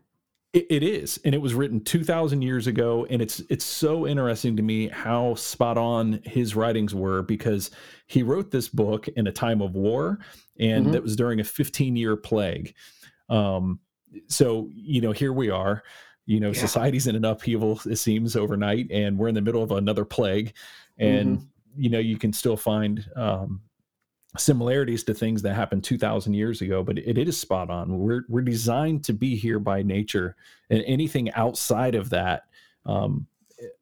It, 0.53 0.67
it 0.69 0.83
is, 0.83 1.19
and 1.23 1.33
it 1.33 1.41
was 1.41 1.53
written 1.53 1.81
two 1.81 2.03
thousand 2.03 2.41
years 2.41 2.67
ago, 2.67 3.05
and 3.09 3.21
it's 3.21 3.39
it's 3.49 3.63
so 3.63 4.05
interesting 4.05 4.57
to 4.57 4.63
me 4.63 4.89
how 4.89 5.35
spot 5.35 5.77
on 5.77 6.21
his 6.25 6.55
writings 6.55 6.93
were 6.93 7.21
because 7.21 7.71
he 8.07 8.21
wrote 8.21 8.51
this 8.51 8.67
book 8.67 9.07
in 9.09 9.27
a 9.27 9.31
time 9.31 9.61
of 9.61 9.75
war, 9.75 10.19
and 10.59 10.85
mm-hmm. 10.85 10.93
that 10.93 11.03
was 11.03 11.15
during 11.15 11.39
a 11.39 11.43
fifteen 11.43 11.95
year 11.95 12.17
plague. 12.17 12.75
Um, 13.29 13.79
so 14.27 14.69
you 14.73 14.99
know, 14.99 15.13
here 15.13 15.31
we 15.31 15.49
are 15.49 15.83
you 16.25 16.39
know 16.39 16.51
yeah. 16.51 16.59
society's 16.59 17.07
in 17.07 17.15
an 17.15 17.25
upheaval 17.25 17.79
it 17.85 17.95
seems 17.95 18.35
overnight 18.35 18.89
and 18.91 19.17
we're 19.17 19.27
in 19.27 19.35
the 19.35 19.41
middle 19.41 19.63
of 19.63 19.71
another 19.71 20.05
plague 20.05 20.53
and 20.97 21.37
mm-hmm. 21.37 21.81
you 21.81 21.89
know 21.89 21.99
you 21.99 22.17
can 22.17 22.31
still 22.31 22.55
find 22.55 23.05
um, 23.15 23.59
similarities 24.37 25.03
to 25.03 25.13
things 25.13 25.41
that 25.41 25.53
happened 25.53 25.83
2000 25.83 26.33
years 26.33 26.61
ago 26.61 26.83
but 26.83 26.97
it, 26.97 27.17
it 27.17 27.27
is 27.27 27.37
spot 27.37 27.69
on 27.69 27.99
we're 27.99 28.23
we're 28.29 28.41
designed 28.41 29.03
to 29.03 29.13
be 29.13 29.35
here 29.35 29.59
by 29.59 29.83
nature 29.83 30.35
and 30.69 30.83
anything 30.87 31.31
outside 31.33 31.95
of 31.95 32.09
that 32.09 32.43
um, 32.85 33.27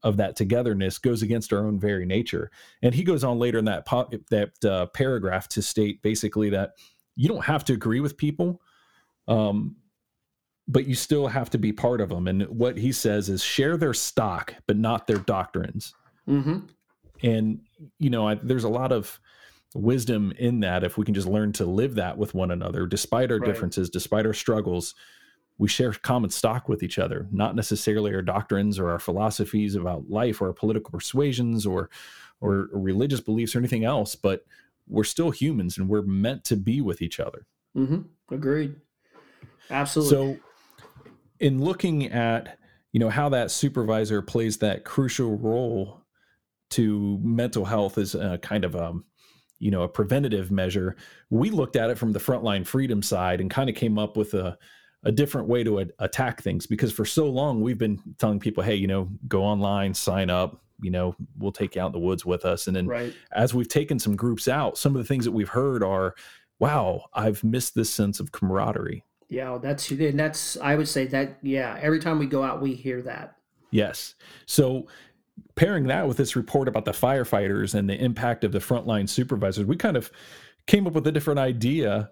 of 0.03 0.17
that 0.17 0.35
togetherness 0.35 0.97
goes 0.97 1.21
against 1.21 1.53
our 1.53 1.65
own 1.65 1.79
very 1.79 2.05
nature 2.05 2.49
and 2.81 2.95
he 2.95 3.03
goes 3.03 3.23
on 3.23 3.37
later 3.37 3.59
in 3.59 3.65
that 3.65 3.85
po- 3.85 4.09
that 4.31 4.65
uh, 4.65 4.87
paragraph 4.87 5.47
to 5.47 5.61
state 5.61 6.01
basically 6.01 6.49
that 6.49 6.71
you 7.15 7.27
don't 7.27 7.45
have 7.45 7.63
to 7.63 7.73
agree 7.73 7.99
with 7.99 8.17
people 8.17 8.59
um, 9.27 9.75
but 10.69 10.87
you 10.87 10.93
still 10.93 11.27
have 11.27 11.49
to 11.49 11.57
be 11.57 11.73
part 11.73 11.99
of 11.99 12.09
them. 12.09 12.27
And 12.27 12.43
what 12.43 12.77
he 12.77 12.91
says 12.91 13.27
is 13.27 13.43
share 13.43 13.75
their 13.75 13.93
stock, 13.93 14.53
but 14.67 14.77
not 14.77 15.07
their 15.07 15.17
doctrines. 15.17 15.95
Mm-hmm. 16.27 16.59
And, 17.23 17.61
you 17.97 18.11
know, 18.11 18.27
I, 18.27 18.35
there's 18.35 18.63
a 18.63 18.69
lot 18.69 18.91
of 18.91 19.19
wisdom 19.75 20.33
in 20.37 20.61
that 20.61 20.83
if 20.83 20.97
we 20.97 21.05
can 21.05 21.13
just 21.13 21.27
learn 21.27 21.51
to 21.53 21.65
live 21.65 21.95
that 21.95 22.17
with 22.17 22.33
one 22.33 22.51
another, 22.51 22.85
despite 22.85 23.31
our 23.31 23.37
right. 23.37 23.45
differences, 23.45 23.89
despite 23.89 24.25
our 24.25 24.33
struggles. 24.33 24.95
We 25.57 25.67
share 25.67 25.91
common 25.91 26.29
stock 26.29 26.69
with 26.69 26.83
each 26.83 26.97
other, 26.97 27.27
not 27.31 27.53
necessarily 27.53 28.15
our 28.15 28.21
doctrines 28.21 28.79
or 28.79 28.89
our 28.89 28.99
philosophies 28.99 29.75
about 29.75 30.09
life 30.09 30.41
or 30.41 30.47
our 30.47 30.53
political 30.53 30.89
persuasions 30.89 31.65
or, 31.65 31.89
or 32.39 32.69
religious 32.71 33.19
beliefs 33.19 33.55
or 33.55 33.59
anything 33.59 33.83
else, 33.83 34.15
but 34.15 34.45
we're 34.87 35.03
still 35.03 35.31
humans 35.31 35.77
and 35.77 35.89
we're 35.89 36.01
meant 36.01 36.45
to 36.45 36.55
be 36.55 36.79
with 36.79 37.01
each 37.01 37.19
other. 37.19 37.45
Mm-hmm. 37.75 38.33
Agreed. 38.33 38.75
Absolutely. 39.69 40.35
So 40.35 40.39
in 41.39 41.61
looking 41.61 42.05
at 42.11 42.57
you 42.91 42.99
know 42.99 43.09
how 43.09 43.29
that 43.29 43.51
supervisor 43.51 44.21
plays 44.21 44.57
that 44.57 44.83
crucial 44.83 45.37
role 45.37 46.01
to 46.71 47.19
mental 47.21 47.65
health 47.65 47.97
is 47.97 48.15
a 48.15 48.39
kind 48.39 48.63
of 48.63 48.75
a 48.75 48.93
you 49.59 49.71
know 49.71 49.83
a 49.83 49.87
preventative 49.87 50.51
measure 50.51 50.95
we 51.29 51.49
looked 51.49 51.75
at 51.75 51.89
it 51.89 51.97
from 51.97 52.11
the 52.11 52.19
frontline 52.19 52.65
freedom 52.65 53.01
side 53.01 53.41
and 53.41 53.51
kind 53.51 53.69
of 53.69 53.75
came 53.75 53.97
up 53.97 54.17
with 54.17 54.33
a 54.33 54.57
a 55.03 55.11
different 55.11 55.47
way 55.47 55.63
to 55.63 55.79
a- 55.79 55.87
attack 55.99 56.41
things 56.41 56.65
because 56.65 56.91
for 56.91 57.05
so 57.05 57.29
long 57.29 57.61
we've 57.61 57.77
been 57.77 57.99
telling 58.17 58.39
people 58.39 58.63
hey 58.63 58.75
you 58.75 58.87
know 58.87 59.09
go 59.27 59.43
online 59.43 59.93
sign 59.93 60.29
up 60.29 60.61
you 60.81 60.91
know 60.91 61.15
we'll 61.37 61.51
take 61.51 61.75
you 61.75 61.81
out 61.81 61.87
in 61.87 61.91
the 61.91 61.99
woods 61.99 62.25
with 62.25 62.45
us 62.45 62.67
and 62.67 62.75
then 62.75 62.87
right. 62.87 63.13
as 63.33 63.53
we've 63.53 63.67
taken 63.67 63.99
some 63.99 64.15
groups 64.15 64.47
out 64.47 64.77
some 64.77 64.95
of 64.95 65.01
the 65.01 65.07
things 65.07 65.25
that 65.25 65.31
we've 65.31 65.49
heard 65.49 65.83
are 65.83 66.15
wow 66.59 67.05
i've 67.13 67.43
missed 67.43 67.75
this 67.75 67.89
sense 67.89 68.19
of 68.19 68.31
camaraderie 68.31 69.03
yeah, 69.29 69.59
that's 69.61 69.91
and 69.91 70.19
that's 70.19 70.57
I 70.57 70.75
would 70.75 70.87
say 70.87 71.05
that 71.07 71.37
yeah, 71.43 71.77
every 71.81 71.99
time 71.99 72.17
we 72.17 72.25
go 72.25 72.43
out 72.43 72.61
we 72.61 72.73
hear 72.73 73.01
that. 73.03 73.35
Yes. 73.71 74.15
So 74.47 74.87
pairing 75.55 75.87
that 75.87 76.07
with 76.07 76.17
this 76.17 76.35
report 76.35 76.67
about 76.67 76.85
the 76.85 76.91
firefighters 76.91 77.73
and 77.75 77.89
the 77.89 77.95
impact 77.95 78.43
of 78.43 78.51
the 78.51 78.59
frontline 78.59 79.07
supervisors, 79.07 79.65
we 79.65 79.75
kind 79.75 79.97
of 79.97 80.11
came 80.67 80.87
up 80.87 80.93
with 80.93 81.07
a 81.07 81.11
different 81.11 81.39
idea 81.39 82.11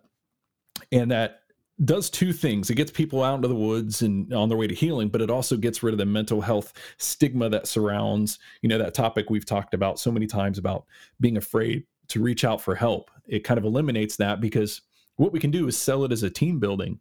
and 0.92 1.12
that 1.12 1.42
does 1.86 2.10
two 2.10 2.34
things. 2.34 2.70
It 2.70 2.76
gets 2.76 2.92
people 2.92 3.24
out 3.24 3.36
into 3.36 3.48
the 3.48 3.56
woods 3.56 4.02
and 4.02 4.34
on 4.34 4.50
their 4.50 4.58
way 4.58 4.68
to 4.68 4.74
healing, 4.74 5.10
but 5.10 5.22
it 5.22 5.30
also 5.30 5.58
gets 5.58 5.84
rid 5.84 5.94
of 5.94 6.00
the 6.00 6.06
mental 6.06 6.42
health 6.42 6.74
stigma 6.98 7.50
that 7.50 7.68
surrounds, 7.68 8.40
you 8.62 8.70
know, 8.70 8.80
that 8.80 8.96
topic 8.96 9.30
we've 9.30 9.46
talked 9.46 9.74
about 9.74 10.00
so 10.00 10.12
many 10.12 10.26
times 10.26 10.58
about 10.58 10.86
being 11.20 11.38
afraid 11.38 11.84
to 12.08 12.22
reach 12.22 12.44
out 12.44 12.62
for 12.62 12.74
help. 12.74 13.12
It 13.28 13.44
kind 13.44 13.58
of 13.58 13.64
eliminates 13.64 14.16
that 14.16 14.42
because 14.42 14.82
what 15.18 15.32
we 15.32 15.40
can 15.40 15.52
do 15.52 15.68
is 15.68 15.78
sell 15.78 16.04
it 16.04 16.12
as 16.12 16.24
a 16.24 16.30
team 16.30 16.60
building 16.60 17.00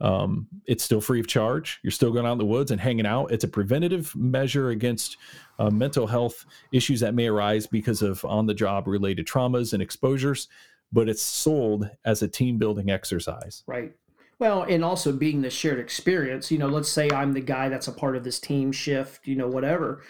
um, 0.00 0.46
it's 0.66 0.84
still 0.84 1.00
free 1.00 1.20
of 1.20 1.26
charge. 1.26 1.80
You're 1.82 1.90
still 1.90 2.12
going 2.12 2.26
out 2.26 2.32
in 2.32 2.38
the 2.38 2.44
woods 2.44 2.70
and 2.70 2.80
hanging 2.80 3.06
out. 3.06 3.32
It's 3.32 3.44
a 3.44 3.48
preventative 3.48 4.14
measure 4.14 4.70
against 4.70 5.16
uh, 5.58 5.70
mental 5.70 6.06
health 6.06 6.46
issues 6.72 7.00
that 7.00 7.14
may 7.14 7.26
arise 7.26 7.66
because 7.66 8.02
of 8.02 8.24
on 8.24 8.46
the 8.46 8.54
job 8.54 8.86
related 8.86 9.26
traumas 9.26 9.72
and 9.72 9.82
exposures, 9.82 10.48
but 10.92 11.08
it's 11.08 11.22
sold 11.22 11.90
as 12.04 12.22
a 12.22 12.28
team 12.28 12.58
building 12.58 12.90
exercise. 12.90 13.64
Right. 13.66 13.92
Well, 14.38 14.62
and 14.62 14.84
also 14.84 15.10
being 15.10 15.42
the 15.42 15.50
shared 15.50 15.80
experience, 15.80 16.50
you 16.52 16.58
know, 16.58 16.68
let's 16.68 16.88
say 16.88 17.10
I'm 17.10 17.32
the 17.32 17.40
guy 17.40 17.68
that's 17.68 17.88
a 17.88 17.92
part 17.92 18.14
of 18.14 18.22
this 18.22 18.38
team 18.38 18.70
shift, 18.70 19.26
you 19.26 19.34
know, 19.34 19.48
whatever, 19.48 20.04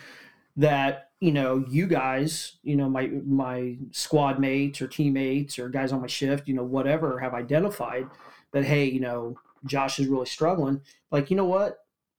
that, 0.56 1.12
you 1.20 1.32
know, 1.32 1.64
you 1.66 1.86
guys, 1.86 2.56
you 2.62 2.76
know, 2.76 2.90
my 2.90 3.06
my 3.26 3.76
squad 3.90 4.38
mates 4.38 4.82
or 4.82 4.86
teammates 4.86 5.58
or 5.58 5.70
guys 5.70 5.92
on 5.92 6.02
my 6.02 6.06
shift, 6.06 6.46
you 6.46 6.52
know, 6.52 6.62
whatever 6.62 7.18
have 7.20 7.32
identified 7.32 8.06
that, 8.52 8.64
hey, 8.64 8.84
you 8.84 9.00
know, 9.00 9.38
Josh 9.64 9.98
is 9.98 10.06
really 10.06 10.26
struggling. 10.26 10.80
Like, 11.10 11.30
you 11.30 11.36
know 11.36 11.44
what? 11.44 11.78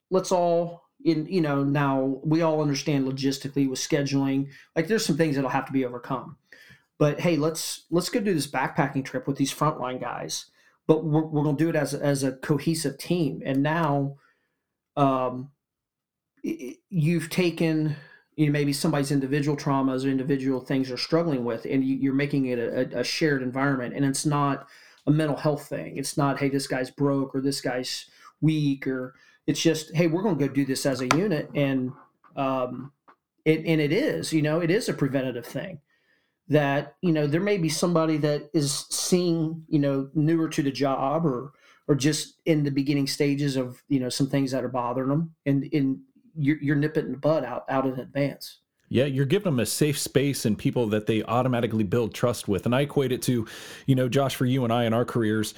Let's 0.09 0.31
all 0.31 0.89
in 1.03 1.25
you 1.27 1.41
know 1.41 1.63
now 1.63 2.19
we 2.23 2.41
all 2.41 2.61
understand 2.61 3.07
logistically 3.07 3.69
with 3.69 3.79
scheduling 3.79 4.49
like 4.75 4.87
there's 4.87 5.05
some 5.05 5.17
things 5.17 5.35
that'll 5.35 5.49
have 5.49 5.65
to 5.65 5.71
be 5.71 5.85
overcome 5.85 6.35
but 6.97 7.19
hey 7.21 7.37
let's 7.37 7.85
let's 7.89 8.09
go 8.09 8.19
do 8.19 8.33
this 8.33 8.47
backpacking 8.47 9.05
trip 9.05 9.27
with 9.27 9.37
these 9.37 9.53
frontline 9.53 9.99
guys 9.99 10.47
but 10.87 11.05
we're, 11.05 11.25
we're 11.25 11.43
going 11.43 11.55
to 11.55 11.63
do 11.63 11.69
it 11.69 11.75
as, 11.75 11.93
as 11.93 12.23
a 12.23 12.33
cohesive 12.33 12.97
team 12.97 13.41
and 13.45 13.63
now 13.63 14.15
um, 14.97 15.51
you've 16.43 17.29
taken 17.29 17.95
you 18.35 18.47
know 18.47 18.51
maybe 18.51 18.73
somebody's 18.73 19.11
individual 19.11 19.55
traumas 19.55 20.05
or 20.05 20.09
individual 20.09 20.59
things 20.59 20.89
they're 20.89 20.97
struggling 20.97 21.45
with 21.45 21.65
and 21.65 21.85
you, 21.85 22.11
are 22.11 22.15
making 22.15 22.47
it 22.47 22.59
a, 22.59 22.99
a 22.99 23.03
shared 23.05 23.41
environment 23.41 23.93
and 23.95 24.03
it's 24.03 24.25
not 24.25 24.67
a 25.07 25.11
mental 25.11 25.37
health 25.37 25.67
thing. 25.67 25.97
It's 25.97 26.17
not, 26.17 26.39
hey, 26.39 26.49
this 26.49 26.67
guy's 26.67 26.91
broke 26.91 27.35
or 27.35 27.41
this 27.41 27.61
guy's 27.61 28.05
weak 28.41 28.87
or 28.87 29.15
it's 29.47 29.61
just, 29.61 29.95
hey, 29.95 30.07
we're 30.07 30.21
going 30.21 30.37
to 30.37 30.47
go 30.47 30.53
do 30.53 30.65
this 30.65 30.85
as 30.85 31.01
a 31.01 31.07
unit. 31.15 31.49
And, 31.55 31.91
um, 32.35 32.91
it, 33.45 33.65
and 33.65 33.81
it 33.81 33.91
is, 33.91 34.31
you 34.31 34.41
know, 34.41 34.59
it 34.59 34.69
is 34.69 34.89
a 34.89 34.93
preventative 34.93 35.45
thing 35.45 35.79
that, 36.47 36.95
you 37.01 37.11
know, 37.11 37.27
there 37.27 37.41
may 37.41 37.57
be 37.57 37.69
somebody 37.69 38.17
that 38.17 38.49
is 38.53 38.85
seeing, 38.89 39.63
you 39.67 39.79
know, 39.79 40.09
newer 40.13 40.49
to 40.49 40.61
the 40.61 40.71
job 40.71 41.25
or, 41.25 41.53
or 41.87 41.95
just 41.95 42.35
in 42.45 42.63
the 42.63 42.71
beginning 42.71 43.07
stages 43.07 43.55
of, 43.55 43.81
you 43.87 43.99
know, 43.99 44.09
some 44.09 44.29
things 44.29 44.51
that 44.51 44.63
are 44.63 44.69
bothering 44.69 45.09
them 45.09 45.35
and, 45.45 45.67
and 45.73 45.99
you're, 46.37 46.57
you're 46.61 46.75
nipping 46.75 47.11
the 47.11 47.17
bud 47.17 47.43
out, 47.43 47.65
out 47.69 47.85
in 47.85 47.99
advance. 47.99 48.59
Yeah, 48.89 49.05
you're 49.05 49.25
giving 49.25 49.45
them 49.45 49.59
a 49.59 49.65
safe 49.65 49.97
space 49.97 50.45
and 50.45 50.57
people 50.57 50.87
that 50.87 51.05
they 51.05 51.23
automatically 51.23 51.83
build 51.83 52.13
trust 52.13 52.47
with. 52.47 52.65
And 52.65 52.75
I 52.75 52.81
equate 52.81 53.11
it 53.11 53.21
to, 53.23 53.47
you 53.85 53.95
know, 53.95 54.09
Josh, 54.09 54.35
for 54.35 54.45
you 54.45 54.63
and 54.63 54.73
I 54.73 54.85
in 54.85 54.93
our 54.93 55.05
careers, 55.05 55.53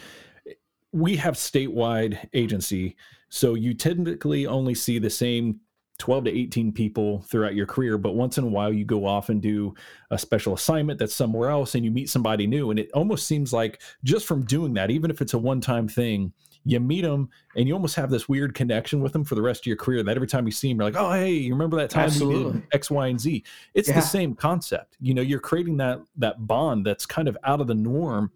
we 0.91 1.15
have 1.15 1.35
statewide 1.35 2.27
agency. 2.33 2.97
So 3.29 3.53
you 3.53 3.73
typically 3.73 4.45
only 4.45 4.75
see 4.75 4.99
the 4.99 5.09
same 5.09 5.61
12 5.99 6.25
to 6.25 6.37
18 6.37 6.71
people 6.73 7.21
throughout 7.27 7.55
your 7.55 7.67
career, 7.67 7.97
but 7.97 8.15
once 8.15 8.37
in 8.37 8.43
a 8.43 8.47
while 8.47 8.73
you 8.73 8.83
go 8.83 9.05
off 9.05 9.29
and 9.29 9.41
do 9.41 9.73
a 10.09 10.17
special 10.17 10.55
assignment 10.55 10.99
that's 10.99 11.15
somewhere 11.15 11.49
else 11.49 11.75
and 11.75 11.85
you 11.85 11.91
meet 11.91 12.09
somebody 12.09 12.47
new. 12.47 12.71
And 12.71 12.79
it 12.79 12.89
almost 12.93 13.27
seems 13.27 13.53
like 13.53 13.81
just 14.03 14.25
from 14.25 14.43
doing 14.43 14.73
that, 14.73 14.91
even 14.91 15.11
if 15.11 15.21
it's 15.21 15.35
a 15.35 15.37
one 15.37 15.61
time 15.61 15.87
thing, 15.87 16.33
you 16.65 16.79
meet 16.79 17.01
them 17.01 17.29
and 17.55 17.67
you 17.67 17.73
almost 17.73 17.95
have 17.95 18.09
this 18.09 18.29
weird 18.29 18.53
connection 18.53 19.01
with 19.01 19.13
them 19.13 19.23
for 19.23 19.35
the 19.35 19.41
rest 19.41 19.61
of 19.61 19.65
your 19.65 19.75
career 19.75 20.03
that 20.03 20.15
every 20.15 20.27
time 20.27 20.45
you 20.45 20.51
see 20.51 20.69
them, 20.69 20.79
you're 20.79 20.91
like, 20.91 21.01
oh, 21.01 21.11
hey, 21.11 21.31
you 21.31 21.53
remember 21.53 21.77
that 21.77 21.89
time 21.89 22.05
Absolutely. 22.05 22.45
we 22.45 22.51
did 22.51 22.67
X, 22.71 22.91
Y, 22.91 23.07
and 23.07 23.19
Z? 23.19 23.43
It's 23.73 23.89
yeah. 23.89 23.95
the 23.95 24.01
same 24.01 24.35
concept. 24.35 24.97
You 24.99 25.13
know, 25.13 25.21
you're 25.21 25.39
creating 25.39 25.77
that 25.77 25.99
that 26.17 26.45
bond 26.45 26.85
that's 26.85 27.05
kind 27.05 27.27
of 27.27 27.37
out 27.43 27.61
of 27.61 27.67
the 27.67 27.75
norm. 27.75 28.31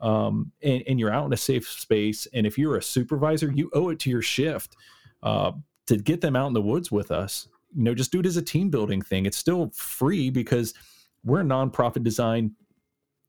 Um, 0.00 0.52
and, 0.62 0.84
and 0.86 1.00
you're 1.00 1.12
out 1.12 1.26
in 1.26 1.32
a 1.32 1.36
safe 1.36 1.68
space. 1.68 2.28
And 2.32 2.46
if 2.46 2.56
you're 2.56 2.76
a 2.76 2.82
supervisor, 2.82 3.50
you 3.50 3.68
owe 3.72 3.88
it 3.88 3.98
to 4.00 4.10
your 4.10 4.22
shift 4.22 4.76
uh, 5.24 5.50
to 5.86 5.96
get 5.96 6.20
them 6.20 6.36
out 6.36 6.46
in 6.46 6.52
the 6.52 6.62
woods 6.62 6.92
with 6.92 7.10
us. 7.10 7.48
You 7.74 7.82
know, 7.82 7.94
just 7.94 8.12
do 8.12 8.20
it 8.20 8.26
as 8.26 8.36
a 8.36 8.42
team 8.42 8.70
building 8.70 9.02
thing. 9.02 9.26
It's 9.26 9.36
still 9.36 9.72
free 9.74 10.30
because 10.30 10.72
we're 11.24 11.40
a 11.40 11.44
nonprofit 11.44 12.04
design 12.04 12.54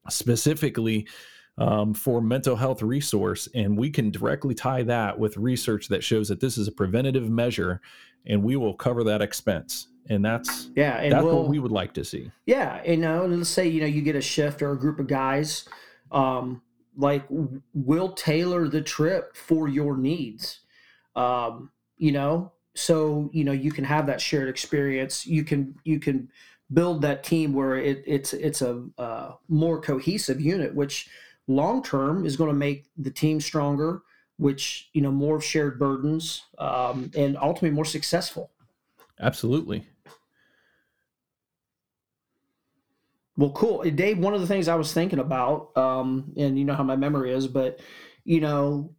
specifically 0.10 1.08
um, 1.60 1.94
for 1.94 2.22
mental 2.22 2.56
health 2.56 2.82
resource, 2.82 3.48
and 3.54 3.78
we 3.78 3.90
can 3.90 4.10
directly 4.10 4.56
tie 4.56 4.84
that 4.84 5.20
with 5.20 5.38
research 5.38 5.88
that 5.90 6.04
shows 6.04 6.30
that 6.30 6.40
this 6.40 6.58
is 6.58 6.68
a 6.68 6.72
preventative 6.72 7.30
measure, 7.30 7.82
and 8.26 8.44
we 8.44 8.56
will 8.56 8.74
cover 8.74 9.04
that 9.04 9.22
expense. 9.22 9.88
And 10.10 10.26
that's 10.26 10.72
yeah, 10.76 10.98
and 10.98 11.12
that's 11.12 11.24
we'll, 11.24 11.42
what 11.42 11.50
we 11.50 11.60
would 11.60 11.72
like 11.72 11.94
to 11.94 12.04
see. 12.04 12.32
Yeah, 12.48 12.84
you 12.84 12.98
know, 12.98 13.28
let's 13.28 13.50
say 13.50 13.68
you 13.68 13.82
know 13.82 13.88
you 13.88 14.02
get 14.02 14.16
a 14.16 14.22
shift 14.22 14.64
or 14.64 14.72
a 14.72 14.80
group 14.80 15.00
of 15.00 15.06
guys, 15.06 15.70
um, 16.12 16.64
like 16.98 17.26
we'll 17.74 18.14
tailor 18.14 18.68
the 18.68 18.82
trip 18.82 19.36
for 19.36 19.68
your 19.68 19.96
needs 19.98 20.62
um, 21.16 21.72
you 21.98 22.12
know 22.12 22.52
so 22.76 23.30
you 23.34 23.44
know 23.44 23.52
you 23.52 23.72
can 23.72 23.84
have 23.84 24.06
that 24.06 24.22
shared 24.22 24.50
experience 24.50 25.26
you 25.26 25.44
can 25.44 25.76
you 25.84 26.00
can 26.00 26.30
build 26.74 27.02
that 27.02 27.24
team 27.24 27.54
where 27.54 27.76
it, 27.76 28.04
it's 28.06 28.34
it's 28.34 28.62
a 28.62 28.86
uh, 28.98 29.32
more 29.48 29.82
cohesive 29.82 30.40
unit 30.40 30.76
which 30.76 31.10
long 31.50 31.84
term 31.84 32.26
is 32.26 32.38
going 32.38 32.50
to 32.50 32.56
make 32.56 32.86
the 32.98 33.12
team 33.12 33.42
stronger 33.42 34.02
which 34.38 34.90
you 34.94 35.02
know 35.02 35.12
more 35.12 35.42
shared 35.42 35.78
burdens 35.78 36.44
um, 36.58 37.12
and 37.16 37.38
ultimately 37.38 37.72
more 37.72 37.86
successful 37.86 38.52
absolutely 39.20 39.86
well 43.36 43.52
cool 43.52 43.82
dave 43.92 44.20
one 44.20 44.34
of 44.34 44.40
the 44.40 44.48
things 44.48 44.68
i 44.68 44.76
was 44.76 44.94
thinking 44.94 45.20
about 45.20 45.76
um, 45.76 46.32
and 46.38 46.58
you 46.58 46.64
know 46.64 46.76
how 46.76 46.84
my 46.84 46.96
memory 46.96 47.34
is 47.34 47.48
but 47.48 47.80
you 48.24 48.40
know 48.40 48.94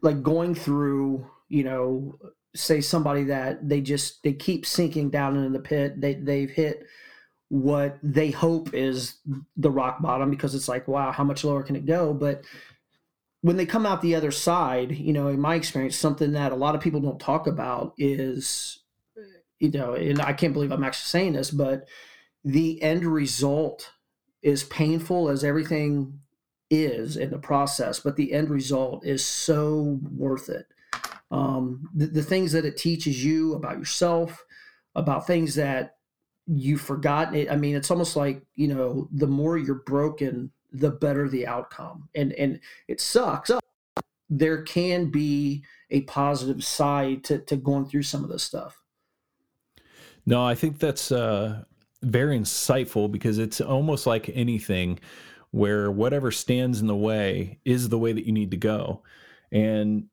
like 0.00 0.22
going 0.22 0.54
through, 0.54 1.28
you 1.48 1.64
know, 1.64 2.18
say 2.54 2.80
somebody 2.80 3.24
that 3.24 3.68
they 3.68 3.80
just 3.80 4.22
they 4.22 4.32
keep 4.32 4.66
sinking 4.66 5.10
down 5.10 5.36
into 5.36 5.50
the 5.50 5.62
pit. 5.62 6.00
They 6.00 6.14
they've 6.14 6.50
hit 6.50 6.86
what 7.48 7.98
they 8.02 8.30
hope 8.30 8.74
is 8.74 9.16
the 9.56 9.70
rock 9.70 10.02
bottom 10.02 10.30
because 10.30 10.54
it's 10.54 10.68
like, 10.68 10.86
wow, 10.86 11.12
how 11.12 11.24
much 11.24 11.44
lower 11.44 11.62
can 11.62 11.76
it 11.76 11.86
go? 11.86 12.12
But 12.12 12.44
when 13.40 13.56
they 13.56 13.66
come 13.66 13.86
out 13.86 14.02
the 14.02 14.14
other 14.14 14.30
side, 14.30 14.92
you 14.92 15.12
know, 15.12 15.28
in 15.28 15.40
my 15.40 15.54
experience, 15.54 15.96
something 15.96 16.32
that 16.32 16.52
a 16.52 16.56
lot 16.56 16.74
of 16.74 16.80
people 16.80 17.00
don't 17.00 17.20
talk 17.20 17.46
about 17.46 17.94
is, 17.96 18.80
you 19.58 19.70
know, 19.70 19.94
and 19.94 20.20
I 20.20 20.32
can't 20.32 20.52
believe 20.52 20.72
I'm 20.72 20.84
actually 20.84 21.06
saying 21.06 21.32
this, 21.34 21.50
but 21.50 21.88
the 22.44 22.82
end 22.82 23.04
result 23.04 23.92
is 24.42 24.64
painful 24.64 25.28
as 25.28 25.44
everything 25.44 26.20
is 26.70 27.16
in 27.16 27.30
the 27.30 27.38
process, 27.38 28.00
but 28.00 28.16
the 28.16 28.32
end 28.32 28.50
result 28.50 29.06
is 29.06 29.24
so 29.24 29.98
worth 30.14 30.48
it. 30.48 30.66
Um, 31.30 31.88
the, 31.94 32.06
the 32.06 32.22
things 32.22 32.52
that 32.52 32.64
it 32.64 32.76
teaches 32.76 33.24
you 33.24 33.54
about 33.54 33.78
yourself, 33.78 34.44
about 34.94 35.26
things 35.26 35.54
that 35.54 35.97
you've 36.48 36.80
forgotten. 36.80 37.34
It. 37.34 37.50
I 37.50 37.56
mean, 37.56 37.76
it's 37.76 37.90
almost 37.90 38.16
like 38.16 38.42
you 38.54 38.68
know, 38.68 39.08
the 39.12 39.26
more 39.26 39.58
you're 39.58 39.82
broken, 39.86 40.50
the 40.72 40.90
better 40.90 41.28
the 41.28 41.46
outcome, 41.46 42.08
and 42.14 42.32
and 42.32 42.60
it 42.88 43.00
sucks. 43.00 43.50
There 44.30 44.62
can 44.62 45.10
be 45.10 45.64
a 45.90 46.02
positive 46.02 46.64
side 46.64 47.24
to 47.24 47.38
to 47.38 47.56
going 47.56 47.86
through 47.86 48.02
some 48.02 48.24
of 48.24 48.30
this 48.30 48.42
stuff. 48.42 48.80
No, 50.26 50.44
I 50.44 50.54
think 50.54 50.78
that's 50.78 51.10
uh, 51.10 51.64
very 52.02 52.38
insightful 52.38 53.10
because 53.10 53.38
it's 53.38 53.60
almost 53.60 54.06
like 54.06 54.30
anything 54.34 54.98
where 55.50 55.90
whatever 55.90 56.30
stands 56.30 56.80
in 56.80 56.86
the 56.86 56.96
way 56.96 57.58
is 57.64 57.88
the 57.88 57.98
way 57.98 58.12
that 58.12 58.26
you 58.26 58.32
need 58.32 58.50
to 58.50 58.56
go 58.58 59.02
and 59.50 60.04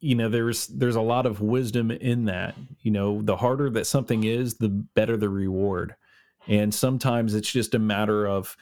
you 0.00 0.14
know 0.14 0.28
there's 0.28 0.66
there's 0.68 0.96
a 0.96 1.00
lot 1.00 1.26
of 1.26 1.40
wisdom 1.40 1.90
in 1.90 2.24
that. 2.26 2.54
You 2.80 2.90
know 2.90 3.22
the 3.22 3.36
harder 3.36 3.70
that 3.70 3.86
something 3.86 4.24
is 4.24 4.54
the 4.54 4.68
better 4.68 5.16
the 5.16 5.28
reward. 5.28 5.94
And 6.48 6.72
sometimes 6.72 7.34
it's 7.34 7.50
just 7.50 7.74
a 7.74 7.78
matter 7.78 8.26
of 8.26 8.56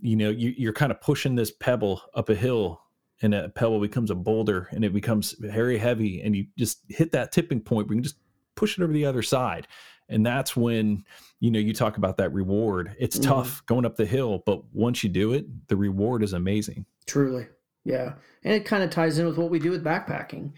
you 0.00 0.16
know 0.16 0.30
you, 0.30 0.54
you're 0.56 0.72
kind 0.72 0.92
of 0.92 1.00
pushing 1.00 1.34
this 1.34 1.50
pebble 1.50 2.02
up 2.14 2.28
a 2.28 2.34
hill 2.34 2.80
and 3.22 3.34
a 3.34 3.48
pebble 3.50 3.80
becomes 3.80 4.10
a 4.10 4.14
boulder 4.14 4.68
and 4.72 4.84
it 4.84 4.92
becomes 4.92 5.32
very 5.38 5.78
heavy 5.78 6.20
and 6.20 6.36
you 6.36 6.46
just 6.58 6.80
hit 6.88 7.12
that 7.12 7.32
tipping 7.32 7.60
point 7.60 7.88
you 7.88 7.96
can 7.96 8.02
just 8.02 8.16
push 8.56 8.78
it 8.78 8.82
over 8.82 8.92
the 8.92 9.06
other 9.06 9.22
side. 9.22 9.66
And 10.08 10.24
that's 10.24 10.54
when 10.56 11.04
you 11.40 11.50
know 11.50 11.58
you 11.58 11.74
talk 11.74 11.96
about 11.96 12.16
that 12.18 12.32
reward. 12.32 12.94
It's 12.98 13.18
mm-hmm. 13.18 13.30
tough 13.30 13.64
going 13.66 13.84
up 13.84 13.96
the 13.96 14.06
hill 14.06 14.42
but 14.46 14.62
once 14.72 15.02
you 15.02 15.10
do 15.10 15.32
it 15.32 15.68
the 15.68 15.76
reward 15.76 16.22
is 16.22 16.32
amazing. 16.32 16.86
Truly 17.06 17.46
yeah. 17.86 18.14
And 18.42 18.52
it 18.52 18.64
kind 18.64 18.82
of 18.82 18.90
ties 18.90 19.18
in 19.18 19.26
with 19.26 19.38
what 19.38 19.50
we 19.50 19.58
do 19.58 19.70
with 19.70 19.84
backpacking. 19.84 20.52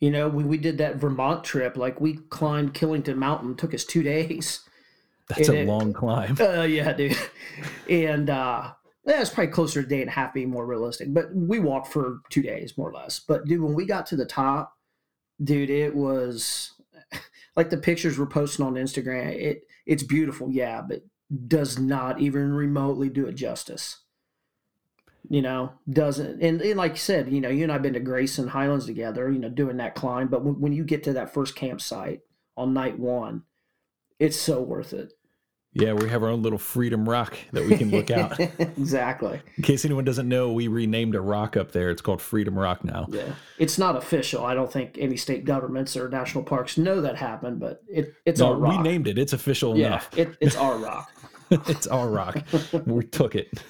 You 0.00 0.10
know 0.10 0.28
when 0.28 0.48
we 0.48 0.58
did 0.58 0.78
that 0.78 0.96
vermont 0.96 1.44
trip 1.44 1.76
like 1.76 2.00
we 2.00 2.14
climbed 2.14 2.74
killington 2.74 3.16
mountain 3.16 3.54
took 3.54 3.72
us 3.72 3.84
two 3.84 4.02
days. 4.02 4.60
That's 5.28 5.48
and 5.48 5.58
a 5.58 5.60
it, 5.60 5.68
long 5.68 5.92
climb. 5.92 6.36
Uh, 6.40 6.62
yeah 6.62 6.92
dude. 6.92 7.16
And 7.88 8.28
uh 8.28 8.72
yeah, 9.06 9.20
it's 9.20 9.30
probably 9.30 9.52
closer 9.52 9.80
to 9.80 9.86
a 9.86 9.88
day 9.88 10.00
and 10.00 10.08
a 10.08 10.12
half 10.12 10.34
being 10.34 10.50
more 10.50 10.66
realistic 10.66 11.14
but 11.14 11.32
we 11.32 11.60
walked 11.60 11.86
for 11.86 12.20
two 12.30 12.42
days 12.42 12.76
more 12.76 12.90
or 12.90 12.94
less. 12.94 13.20
But 13.20 13.44
dude 13.44 13.62
when 13.62 13.74
we 13.74 13.86
got 13.86 14.06
to 14.06 14.16
the 14.16 14.26
top 14.26 14.76
dude 15.42 15.70
it 15.70 15.94
was 15.94 16.72
like 17.56 17.70
the 17.70 17.76
pictures 17.76 18.18
we're 18.18 18.26
posting 18.26 18.66
on 18.66 18.74
Instagram, 18.74 19.32
it 19.36 19.62
it's 19.86 20.02
beautiful, 20.02 20.50
yeah, 20.50 20.82
but 20.82 21.02
does 21.46 21.78
not 21.78 22.20
even 22.20 22.52
remotely 22.52 23.08
do 23.08 23.26
it 23.26 23.34
justice. 23.34 24.01
You 25.28 25.40
know, 25.40 25.72
doesn't 25.88 26.42
and, 26.42 26.60
and 26.60 26.76
like 26.76 26.92
you 26.92 26.98
said, 26.98 27.32
you 27.32 27.40
know, 27.40 27.48
you 27.48 27.62
and 27.62 27.72
I've 27.72 27.82
been 27.82 27.94
to 27.94 28.00
Grayson 28.00 28.48
Highlands 28.48 28.86
together, 28.86 29.30
you 29.30 29.38
know, 29.38 29.48
doing 29.48 29.76
that 29.76 29.94
climb. 29.94 30.28
But 30.28 30.44
when, 30.44 30.60
when 30.60 30.72
you 30.72 30.84
get 30.84 31.04
to 31.04 31.12
that 31.14 31.32
first 31.32 31.54
campsite 31.54 32.20
on 32.56 32.74
night 32.74 32.98
one, 32.98 33.44
it's 34.18 34.36
so 34.36 34.60
worth 34.60 34.92
it. 34.92 35.12
Yeah, 35.74 35.94
we 35.94 36.06
have 36.10 36.22
our 36.22 36.28
own 36.28 36.42
little 36.42 36.58
Freedom 36.58 37.08
Rock 37.08 37.38
that 37.52 37.66
we 37.66 37.78
can 37.78 37.90
look 37.90 38.10
out. 38.10 38.38
exactly. 38.58 39.40
In 39.56 39.62
case 39.62 39.86
anyone 39.86 40.04
doesn't 40.04 40.28
know, 40.28 40.52
we 40.52 40.68
renamed 40.68 41.14
a 41.14 41.20
rock 41.20 41.56
up 41.56 41.72
there. 41.72 41.90
It's 41.90 42.02
called 42.02 42.20
Freedom 42.20 42.58
Rock 42.58 42.84
now. 42.84 43.06
Yeah, 43.08 43.34
it's 43.58 43.78
not 43.78 43.96
official. 43.96 44.44
I 44.44 44.52
don't 44.52 44.70
think 44.70 44.98
any 45.00 45.16
state 45.16 45.46
governments 45.46 45.96
or 45.96 46.10
national 46.10 46.44
parks 46.44 46.76
know 46.76 47.00
that 47.00 47.16
happened, 47.16 47.58
but 47.58 47.82
it, 47.88 48.12
it's 48.26 48.40
no, 48.40 48.48
our 48.48 48.56
rock. 48.56 48.76
We 48.76 48.82
named 48.82 49.08
it. 49.08 49.16
It's 49.16 49.32
official 49.32 49.78
yeah, 49.78 49.86
enough. 49.86 50.10
It, 50.14 50.36
it's 50.40 50.56
our 50.56 50.76
rock. 50.76 51.10
it's 51.50 51.86
our 51.86 52.08
rock. 52.08 52.42
we 52.84 53.04
took 53.04 53.34
it. 53.34 53.62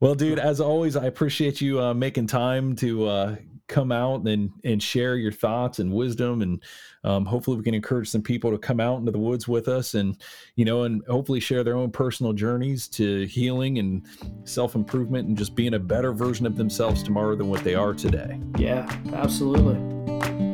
Well, 0.00 0.14
dude, 0.14 0.38
as 0.38 0.60
always, 0.60 0.96
I 0.96 1.04
appreciate 1.06 1.60
you 1.60 1.80
uh, 1.80 1.92
making 1.92 2.26
time 2.26 2.74
to 2.76 3.06
uh, 3.06 3.36
come 3.70 3.92
out 3.92 4.26
and 4.26 4.50
and 4.64 4.82
share 4.82 5.16
your 5.16 5.30
thoughts 5.30 5.78
and 5.78 5.92
wisdom 5.92 6.42
and 6.42 6.60
um, 7.04 7.24
hopefully 7.24 7.56
we 7.56 7.62
can 7.62 7.72
encourage 7.72 8.08
some 8.08 8.20
people 8.20 8.50
to 8.50 8.58
come 8.58 8.80
out 8.80 8.98
into 8.98 9.12
the 9.12 9.18
woods 9.18 9.46
with 9.46 9.68
us 9.68 9.94
and 9.94 10.20
you 10.56 10.64
know 10.64 10.82
and 10.82 11.02
hopefully 11.08 11.38
share 11.38 11.62
their 11.62 11.76
own 11.76 11.88
personal 11.88 12.32
journeys 12.32 12.88
to 12.88 13.26
healing 13.26 13.78
and 13.78 14.06
self-improvement 14.42 15.28
and 15.28 15.38
just 15.38 15.54
being 15.54 15.74
a 15.74 15.78
better 15.78 16.12
version 16.12 16.46
of 16.46 16.56
themselves 16.56 17.00
tomorrow 17.00 17.36
than 17.36 17.48
what 17.48 17.62
they 17.62 17.76
are 17.76 17.94
today. 17.94 18.40
Yeah 18.58 18.90
absolutely 19.12 20.49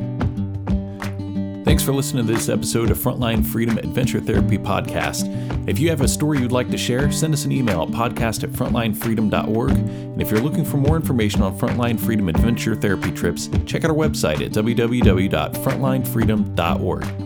Thanks 1.77 1.85
for 1.85 1.93
listening 1.93 2.27
to 2.27 2.33
this 2.33 2.49
episode 2.49 2.91
of 2.91 2.97
Frontline 2.97 3.45
Freedom 3.45 3.77
Adventure 3.77 4.19
Therapy 4.19 4.57
Podcast. 4.57 5.29
If 5.69 5.79
you 5.79 5.91
have 5.91 6.01
a 6.01 6.09
story 6.09 6.39
you'd 6.39 6.51
like 6.51 6.71
to 6.71 6.79
share, 6.79 7.13
send 7.13 7.35
us 7.35 7.45
an 7.45 7.53
email 7.53 7.83
at 7.83 7.91
podcast 7.91 8.45
at 8.45 8.51
frontlinefreedom.org. 8.51 9.73
And 9.73 10.23
if 10.23 10.31
you're 10.31 10.41
looking 10.41 10.65
for 10.65 10.79
more 10.79 10.97
information 10.97 11.43
on 11.43 11.59
Frontline 11.59 12.01
Freedom 12.01 12.31
Adventure 12.31 12.77
Therapy 12.77 13.13
trips, 13.13 13.51
check 13.67 13.85
out 13.85 13.91
our 13.91 13.97
website 13.97 14.41
at 14.41 14.53
www.frontlinefreedom.org. 14.53 17.26